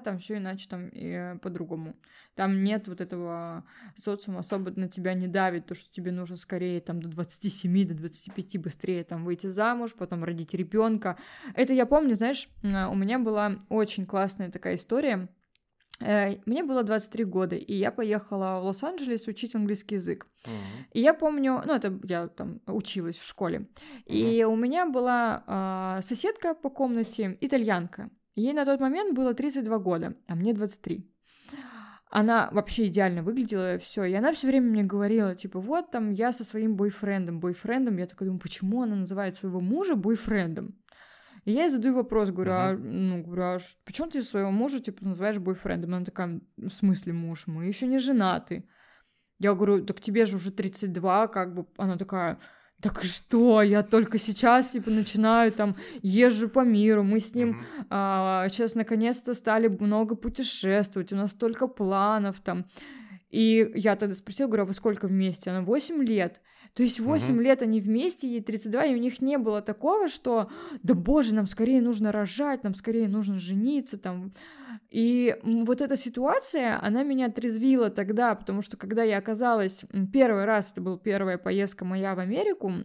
там 0.00 0.18
все 0.18 0.36
иначе, 0.36 0.68
там 0.68 0.88
и 0.88 1.06
э, 1.06 1.38
по-другому. 1.38 1.94
Там 2.34 2.64
нет 2.64 2.88
вот 2.88 3.00
этого 3.00 3.64
социума 3.94 4.40
особо 4.40 4.70
на 4.78 4.88
тебя 4.88 5.14
не 5.14 5.26
давит, 5.26 5.66
то, 5.66 5.74
что 5.74 5.90
тебе 5.90 6.12
нужно 6.12 6.36
скорее 6.36 6.80
там 6.80 7.00
до 7.00 7.08
27, 7.08 7.88
до 7.88 7.94
25 7.94 8.58
быстрее 8.60 9.04
там 9.04 9.24
выйти 9.24 9.48
замуж, 9.48 9.94
потом 9.98 10.24
родить 10.24 10.54
ребенка. 10.54 11.16
Это 11.54 11.72
я 11.72 11.86
помню, 11.86 12.14
знаешь, 12.14 12.48
а, 12.62 12.88
у 12.88 12.94
меня 12.94 13.18
была 13.18 13.56
очень 13.68 14.06
классная 14.06 14.50
такая 14.50 14.74
история. 14.74 15.28
Э, 16.00 16.36
Мне 16.46 16.62
было 16.62 16.82
23 16.82 17.24
года, 17.24 17.56
и 17.56 17.74
я 17.74 17.90
поехала 17.90 18.60
в 18.60 18.64
Лос-Анджелес 18.64 19.26
учить 19.26 19.54
английский 19.54 19.94
язык. 19.94 20.26
Мгм. 20.46 20.86
И 20.92 21.00
я 21.00 21.14
помню, 21.14 21.62
ну, 21.64 21.72
это 21.72 21.98
я 22.04 22.28
там 22.28 22.60
училась 22.66 23.16
в 23.16 23.26
школе. 23.26 23.66
И 24.04 24.44
у 24.44 24.56
меня 24.56 24.86
была 24.86 25.42
а, 25.46 26.00
соседка 26.02 26.54
по 26.54 26.70
комнате, 26.70 27.36
итальянка. 27.40 28.10
Ей 28.36 28.52
на 28.52 28.66
тот 28.66 28.80
момент 28.80 29.16
было 29.16 29.34
32 29.34 29.78
года, 29.78 30.14
а 30.28 30.34
мне 30.34 30.52
23. 30.52 31.10
Она 32.10 32.48
вообще 32.52 32.86
идеально 32.86 33.22
выглядела, 33.22 33.78
все. 33.78 34.04
И 34.04 34.14
она 34.14 34.32
все 34.32 34.46
время 34.46 34.70
мне 34.70 34.84
говорила, 34.84 35.34
типа, 35.34 35.58
вот 35.58 35.90
там 35.90 36.12
я 36.12 36.32
со 36.32 36.44
своим 36.44 36.76
бойфрендом, 36.76 37.40
бойфрендом. 37.40 37.96
Я 37.96 38.06
такая 38.06 38.28
думаю, 38.28 38.40
почему 38.40 38.82
она 38.82 38.94
называет 38.94 39.36
своего 39.36 39.60
мужа 39.60 39.96
бойфрендом? 39.96 40.78
И 41.44 41.52
я 41.52 41.64
ей 41.64 41.70
задаю 41.70 41.94
вопрос, 41.94 42.30
говорю, 42.30 42.52
а, 42.52 42.72
ну, 42.72 43.22
говорю, 43.22 43.42
а 43.42 43.58
почему 43.84 44.08
ты 44.08 44.22
своего 44.22 44.50
мужа, 44.50 44.80
типа, 44.80 45.04
называешь 45.04 45.38
бойфрендом? 45.38 45.94
Она 45.94 46.04
такая, 46.04 46.40
в 46.56 46.70
смысле 46.70 47.12
муж? 47.12 47.46
Мы 47.46 47.66
еще 47.66 47.86
не 47.86 47.98
женаты. 47.98 48.68
Я 49.38 49.54
говорю, 49.54 49.84
так 49.84 50.00
тебе 50.00 50.26
же 50.26 50.36
уже 50.36 50.52
32, 50.52 51.28
как 51.28 51.54
бы. 51.54 51.66
Она 51.76 51.96
такая, 51.96 52.38
так 52.82 53.02
что, 53.04 53.62
я 53.62 53.82
только 53.82 54.18
сейчас, 54.18 54.70
типа, 54.70 54.90
начинаю, 54.90 55.50
там, 55.50 55.76
езжу 56.02 56.48
по 56.48 56.60
миру, 56.60 57.02
мы 57.02 57.20
с 57.20 57.34
ним 57.34 57.62
а, 57.88 58.46
сейчас 58.50 58.74
наконец-то 58.74 59.32
стали 59.34 59.68
много 59.68 60.14
путешествовать, 60.14 61.12
у 61.12 61.16
нас 61.16 61.30
столько 61.30 61.68
планов 61.68 62.40
там. 62.40 62.66
И 63.30 63.70
я 63.74 63.96
тогда 63.96 64.14
спросила, 64.14 64.46
говорю, 64.46 64.64
а 64.64 64.66
вы 64.66 64.74
сколько 64.74 65.08
вместе? 65.08 65.50
Она 65.50 65.62
8 65.62 66.02
лет. 66.02 66.40
То 66.76 66.82
есть 66.82 67.00
8 67.00 67.32
Мгм. 67.32 67.40
лет 67.40 67.62
они 67.62 67.80
вместе, 67.80 68.28
ей 68.28 68.42
32, 68.42 68.84
и 68.84 68.94
у 68.94 68.98
них 68.98 69.22
не 69.22 69.38
было 69.38 69.62
такого, 69.62 70.08
что, 70.08 70.50
да 70.82 70.92
боже, 70.92 71.34
нам 71.34 71.46
скорее 71.46 71.80
нужно 71.80 72.12
рожать, 72.12 72.64
нам 72.64 72.74
скорее 72.74 73.08
нужно 73.08 73.38
жениться, 73.38 73.96
там. 73.98 74.34
И 74.90 75.36
вот 75.42 75.80
эта 75.80 75.96
ситуация, 75.96 76.78
она 76.84 77.02
меня 77.02 77.26
отрезвила 77.26 77.88
тогда, 77.88 78.34
потому 78.34 78.60
что 78.60 78.76
когда 78.76 79.04
я 79.04 79.16
оказалась, 79.16 79.84
первый 80.12 80.44
раз, 80.44 80.70
это 80.70 80.82
была 80.82 80.98
первая 80.98 81.38
поездка 81.38 81.86
моя 81.86 82.14
в 82.14 82.18
Америку, 82.18 82.84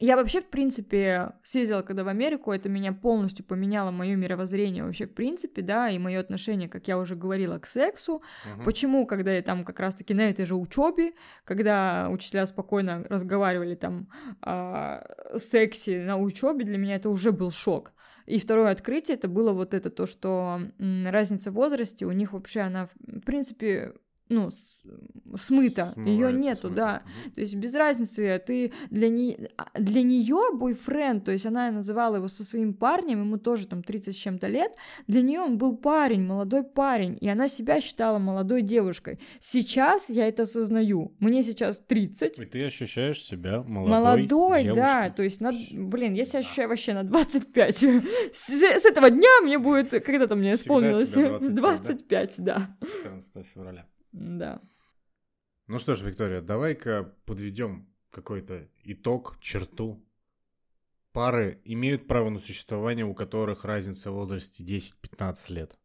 я 0.00 0.16
вообще, 0.16 0.40
в 0.40 0.46
принципе, 0.46 1.34
съездила 1.44 1.82
когда 1.82 2.04
в 2.04 2.08
Америку, 2.08 2.52
это 2.52 2.70
меня 2.70 2.92
полностью 2.92 3.44
поменяло 3.44 3.90
мое 3.90 4.16
мировоззрение 4.16 4.82
вообще, 4.82 5.06
в 5.06 5.12
принципе, 5.12 5.60
да, 5.60 5.90
и 5.90 5.98
мое 5.98 6.20
отношение, 6.20 6.70
как 6.70 6.88
я 6.88 6.98
уже 6.98 7.14
говорила, 7.14 7.58
к 7.58 7.66
сексу. 7.66 8.22
Мгм. 8.54 8.64
Почему, 8.64 9.06
когда 9.06 9.32
я 9.32 9.42
там 9.42 9.62
как 9.62 9.78
раз-таки 9.78 10.14
на 10.14 10.22
этой 10.22 10.46
же 10.46 10.56
учебе, 10.56 11.12
когда 11.44 12.08
учителя 12.10 12.46
спокойно 12.46 13.04
разговаривали 13.10 13.74
там 13.74 14.08
о 14.40 15.02
сексе 15.36 16.02
на 16.02 16.16
учебе, 16.16 16.64
для 16.64 16.78
меня 16.78 16.96
это 16.96 17.10
уже 17.10 17.30
был 17.30 17.50
шок. 17.50 17.92
И 18.24 18.40
второе 18.40 18.70
открытие 18.70 19.16
это 19.18 19.28
было 19.28 19.52
вот 19.52 19.74
это 19.74 19.90
то, 19.90 20.06
что 20.06 20.60
разница 20.78 21.50
в 21.50 21.54
возрасте 21.54 22.06
у 22.06 22.12
них 22.12 22.32
вообще 22.32 22.60
она 22.60 22.88
в 23.06 23.20
принципе 23.20 23.92
ну 24.30 24.50
с- 24.50 24.78
смыта, 25.36 25.92
ее 25.96 26.32
нету, 26.32 26.68
смыто. 26.68 26.74
да. 26.76 27.02
То 27.34 27.40
есть 27.42 27.54
без 27.56 27.74
разницы, 27.74 28.42
ты 28.46 28.72
для, 28.90 29.08
не... 29.08 29.48
а, 29.58 29.68
для 29.78 30.02
нее 30.02 30.50
бойфренд, 30.54 31.24
то 31.24 31.32
есть 31.32 31.44
она 31.46 31.70
называла 31.70 32.16
его 32.16 32.28
со 32.28 32.42
своим 32.44 32.72
парнем, 32.74 33.20
ему 33.20 33.36
тоже 33.38 33.66
там 33.66 33.82
30 33.82 34.14
с 34.14 34.18
чем-то 34.18 34.46
лет, 34.48 34.72
для 35.06 35.20
нее 35.22 35.40
он 35.40 35.58
был 35.58 35.76
парень, 35.76 36.22
молодой 36.24 36.62
парень, 36.64 37.18
и 37.20 37.28
она 37.28 37.48
себя 37.48 37.80
считала 37.80 38.18
молодой 38.18 38.62
девушкой. 38.62 39.18
Сейчас 39.40 40.08
я 40.08 40.26
это 40.28 40.44
осознаю, 40.44 41.12
мне 41.20 41.42
сейчас 41.42 41.80
30, 41.80 42.38
И 42.38 42.44
ты 42.46 42.64
ощущаешь 42.64 43.20
себя 43.22 43.62
молодой, 43.62 43.90
Молодой, 44.00 44.64
да, 44.64 44.72
девушкой. 44.74 45.12
то 45.16 45.22
есть, 45.24 45.40
на, 45.40 45.52
блин, 45.72 46.14
я 46.14 46.24
себя 46.24 46.40
Да. 46.40 46.46
ощущаю 46.46 46.68
вообще 46.68 46.94
на 46.94 47.02
25. 47.04 47.76
С, 48.34 48.48
с 48.48 48.84
этого 48.84 49.10
дня 49.10 49.40
мне 49.42 49.58
будет, 49.58 49.90
когда-то 50.04 50.36
мне 50.36 50.54
исполнилось 50.54 51.10
тебе 51.10 51.38
25, 51.38 51.50
да? 51.50 51.60
25, 51.60 52.34
да. 52.38 52.76
14 52.80 53.46
февраля. 53.54 53.86
Да. 54.12 54.60
Ну 55.66 55.78
что 55.78 55.94
ж, 55.94 56.02
Виктория, 56.02 56.40
давай-ка 56.40 57.14
подведем 57.24 57.88
какой-то 58.10 58.68
итог, 58.82 59.38
черту. 59.40 60.04
Пары 61.12 61.60
имеют 61.64 62.06
право 62.06 62.30
на 62.30 62.38
существование, 62.38 63.04
у 63.04 63.14
которых 63.14 63.64
разница 63.64 64.10
в 64.10 64.14
возрасте 64.14 64.62
10-15 64.64 65.36
лет. 65.48 65.78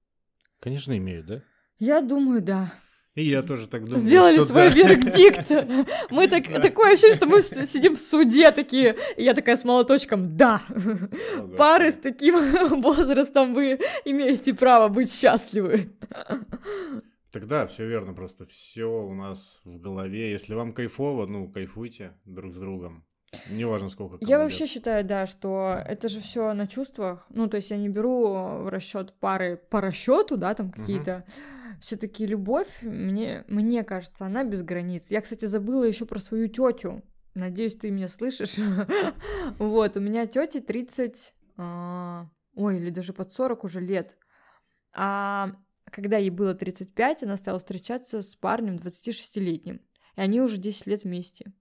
Конечно, 0.60 0.96
имеют, 0.98 1.26
да? 1.26 1.42
Я 1.80 2.02
думаю, 2.02 2.42
да. 2.42 2.74
И 3.16 3.24
я 3.24 3.44
тоже 3.44 3.68
так 3.68 3.86
думаю. 3.86 4.06
Сделали 4.06 4.36
что 4.36 4.46
свой 4.48 4.70
да. 4.70 4.76
вердикт. 4.76 5.50
Мы 6.10 6.28
так, 6.28 6.48
Да. 6.50 6.60
такое 6.60 6.94
ощущение, 6.94 7.16
что 7.16 7.28
мы 7.28 7.42
сидим 7.42 7.96
в 7.96 8.00
суде 8.00 8.52
такие, 8.52 8.98
и 9.16 9.24
я 9.24 9.34
такая 9.34 9.56
с 9.56 9.64
молоточком, 9.64 10.36
да. 10.36 10.62
О, 11.38 11.48
Пары 11.58 11.92
с 11.92 11.96
таким 11.96 12.82
возрастом 12.82 13.54
вы 13.54 13.80
имеете 14.04 14.54
право 14.54 14.90
быть 14.90 15.14
счастливы. 15.14 15.96
Тогда 17.36 17.68
все 17.68 17.86
верно, 17.86 18.14
просто 18.14 18.46
все 18.46 18.86
у 18.86 19.14
нас 19.14 19.60
в 19.66 19.78
голове. 19.82 20.32
Если 20.32 20.54
вам 20.54 20.72
кайфово, 20.72 21.26
ну, 21.26 21.52
кайфуйте 21.52 22.14
друг 22.24 22.54
с 22.54 22.56
другом. 22.56 23.06
Неважно, 23.50 23.90
сколько 23.90 24.18
Я 24.22 24.40
вообще 24.40 24.62
лет. 24.62 24.70
считаю, 24.70 25.04
да, 25.04 25.26
что 25.26 25.78
это 25.86 26.08
же 26.08 26.22
все 26.22 26.54
на 26.54 26.66
чувствах. 26.66 27.26
Ну, 27.30 27.50
то 27.50 27.58
есть 27.58 27.72
я 27.72 27.78
не 27.78 27.90
беру 27.90 28.30
в 28.64 28.70
расчет 28.70 29.14
пары 29.20 29.58
по 29.58 29.82
расчету, 29.82 30.38
да, 30.38 30.54
там 30.54 30.72
какие-то. 30.72 31.26
Все-таки 31.82 32.26
любовь, 32.26 32.70
мне, 32.82 33.44
мне 33.50 33.84
кажется, 33.84 34.26
она 34.26 34.46
без 34.46 34.64
границ. 34.64 35.08
Я, 35.10 35.20
кстати, 35.20 35.44
забыла 35.44 35.84
еще 35.84 36.06
про 36.06 36.20
свою 36.20 36.48
тетю. 36.48 37.04
Надеюсь, 37.34 37.76
ты 37.76 37.92
меня 37.92 38.08
слышишь. 38.08 38.56
Вот, 39.60 39.98
у 39.98 40.00
меня 40.00 40.26
тете 40.26 40.62
30, 40.62 41.34
а, 41.58 42.30
ой, 42.56 42.78
или 42.78 42.92
даже 42.92 43.12
под 43.12 43.34
40 43.34 43.66
уже 43.66 43.82
лет. 43.82 44.16
А 44.94 45.52
когда 45.96 46.18
ей 46.18 46.30
было 46.30 46.54
35, 46.54 47.24
она 47.24 47.38
стала 47.38 47.58
встречаться 47.58 48.22
с 48.22 48.36
парнем 48.36 48.76
26-летним. 48.76 49.80
И 50.18 50.22
они 50.22 50.42
уже 50.42 50.58
10 50.58 50.88
лет 50.88 51.04
вместе. 51.04 51.54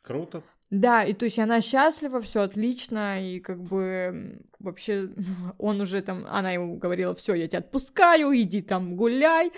Круто. 0.00 0.44
Да, 0.70 1.02
и 1.02 1.12
то 1.12 1.24
есть 1.24 1.40
она 1.40 1.60
счастлива, 1.60 2.20
все 2.20 2.42
отлично, 2.42 3.20
и 3.20 3.40
как 3.40 3.60
бы 3.60 4.40
вообще 4.60 5.10
он 5.58 5.80
уже 5.80 6.00
там, 6.02 6.24
она 6.28 6.52
ему 6.52 6.76
говорила, 6.76 7.16
все, 7.16 7.34
я 7.34 7.48
тебя 7.48 7.58
отпускаю, 7.58 8.32
иди 8.40 8.62
там 8.62 8.94
гуляй. 8.94 9.50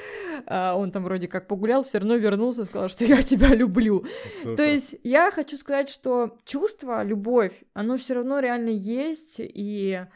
А 0.46 0.76
он 0.76 0.90
там 0.90 1.04
вроде 1.04 1.28
как 1.28 1.46
погулял, 1.46 1.84
все 1.84 1.98
равно 1.98 2.16
вернулся, 2.16 2.64
сказал, 2.64 2.88
что 2.88 3.04
я 3.04 3.20
тебя 3.20 3.54
люблю. 3.54 4.06
Супер. 4.40 4.56
То 4.56 4.64
есть 4.64 4.94
я 5.04 5.30
хочу 5.30 5.58
сказать, 5.58 5.90
что 5.90 6.38
чувство, 6.46 7.04
любовь, 7.04 7.52
оно 7.74 7.98
все 7.98 8.14
равно 8.14 8.40
реально 8.40 8.70
есть, 8.70 9.36
и, 9.38 10.06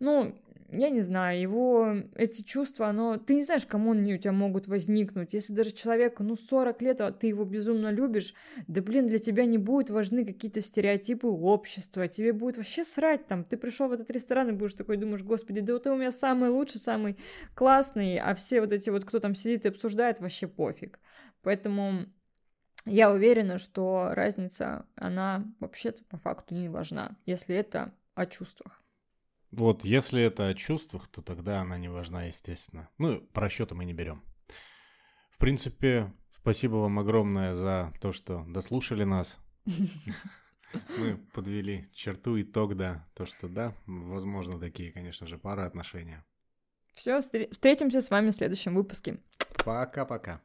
ну, 0.00 0.34
я 0.70 0.90
не 0.90 1.00
знаю, 1.00 1.40
его, 1.40 1.94
эти 2.14 2.42
чувства, 2.42 2.88
оно, 2.88 3.18
ты 3.18 3.34
не 3.34 3.42
знаешь, 3.42 3.66
кому 3.66 3.92
они 3.92 4.14
у 4.14 4.18
тебя 4.18 4.32
могут 4.32 4.66
возникнуть. 4.66 5.32
Если 5.32 5.52
даже 5.52 5.72
человеку, 5.72 6.22
ну, 6.22 6.36
40 6.36 6.82
лет, 6.82 7.00
а 7.00 7.12
ты 7.12 7.28
его 7.28 7.44
безумно 7.44 7.90
любишь, 7.90 8.34
да, 8.66 8.80
блин, 8.82 9.06
для 9.06 9.18
тебя 9.18 9.44
не 9.44 9.58
будут 9.58 9.90
важны 9.90 10.24
какие-то 10.24 10.60
стереотипы 10.60 11.28
общества, 11.28 12.08
тебе 12.08 12.32
будет 12.32 12.56
вообще 12.56 12.84
срать 12.84 13.26
там. 13.26 13.44
Ты 13.44 13.56
пришел 13.56 13.88
в 13.88 13.92
этот 13.92 14.10
ресторан 14.10 14.48
и 14.48 14.52
будешь 14.52 14.74
такой, 14.74 14.96
думаешь, 14.96 15.22
господи, 15.22 15.60
да 15.60 15.74
вот 15.74 15.84
ты 15.84 15.90
у 15.90 15.96
меня 15.96 16.10
самый 16.10 16.50
лучший, 16.50 16.80
самый 16.80 17.16
классный, 17.54 18.18
а 18.18 18.34
все 18.34 18.60
вот 18.60 18.72
эти 18.72 18.90
вот, 18.90 19.04
кто 19.04 19.20
там 19.20 19.34
сидит 19.34 19.64
и 19.64 19.68
обсуждает, 19.68 20.20
вообще 20.20 20.48
пофиг. 20.48 20.98
Поэтому 21.42 22.06
я 22.86 23.12
уверена, 23.12 23.58
что 23.58 24.10
разница, 24.12 24.86
она 24.96 25.44
вообще-то 25.60 26.04
по 26.04 26.18
факту 26.18 26.54
не 26.54 26.68
важна, 26.68 27.16
если 27.24 27.54
это 27.54 27.92
о 28.14 28.26
чувствах. 28.26 28.85
Вот, 29.50 29.84
если 29.84 30.22
это 30.22 30.48
о 30.48 30.54
чувствах, 30.54 31.08
то 31.08 31.22
тогда 31.22 31.60
она 31.60 31.78
не 31.78 31.88
важна, 31.88 32.24
естественно. 32.24 32.88
Ну, 32.98 33.20
по 33.20 33.40
расчету 33.40 33.74
мы 33.74 33.84
не 33.84 33.92
берем. 33.92 34.22
В 35.30 35.38
принципе, 35.38 36.12
спасибо 36.34 36.76
вам 36.76 36.98
огромное 36.98 37.54
за 37.54 37.92
то, 38.00 38.12
что 38.12 38.44
дослушали 38.48 39.04
нас. 39.04 39.38
Мы 40.98 41.16
подвели 41.32 41.88
черту, 41.92 42.40
итог, 42.40 42.76
да. 42.76 43.06
То, 43.14 43.26
что 43.26 43.48
да, 43.48 43.74
возможно, 43.86 44.58
такие, 44.58 44.92
конечно 44.92 45.26
же, 45.26 45.38
пары 45.38 45.62
отношения. 45.62 46.24
Все, 46.94 47.20
встретимся 47.20 48.00
с 48.00 48.10
вами 48.10 48.30
в 48.30 48.34
следующем 48.34 48.74
выпуске. 48.74 49.18
Пока-пока. 49.64 50.40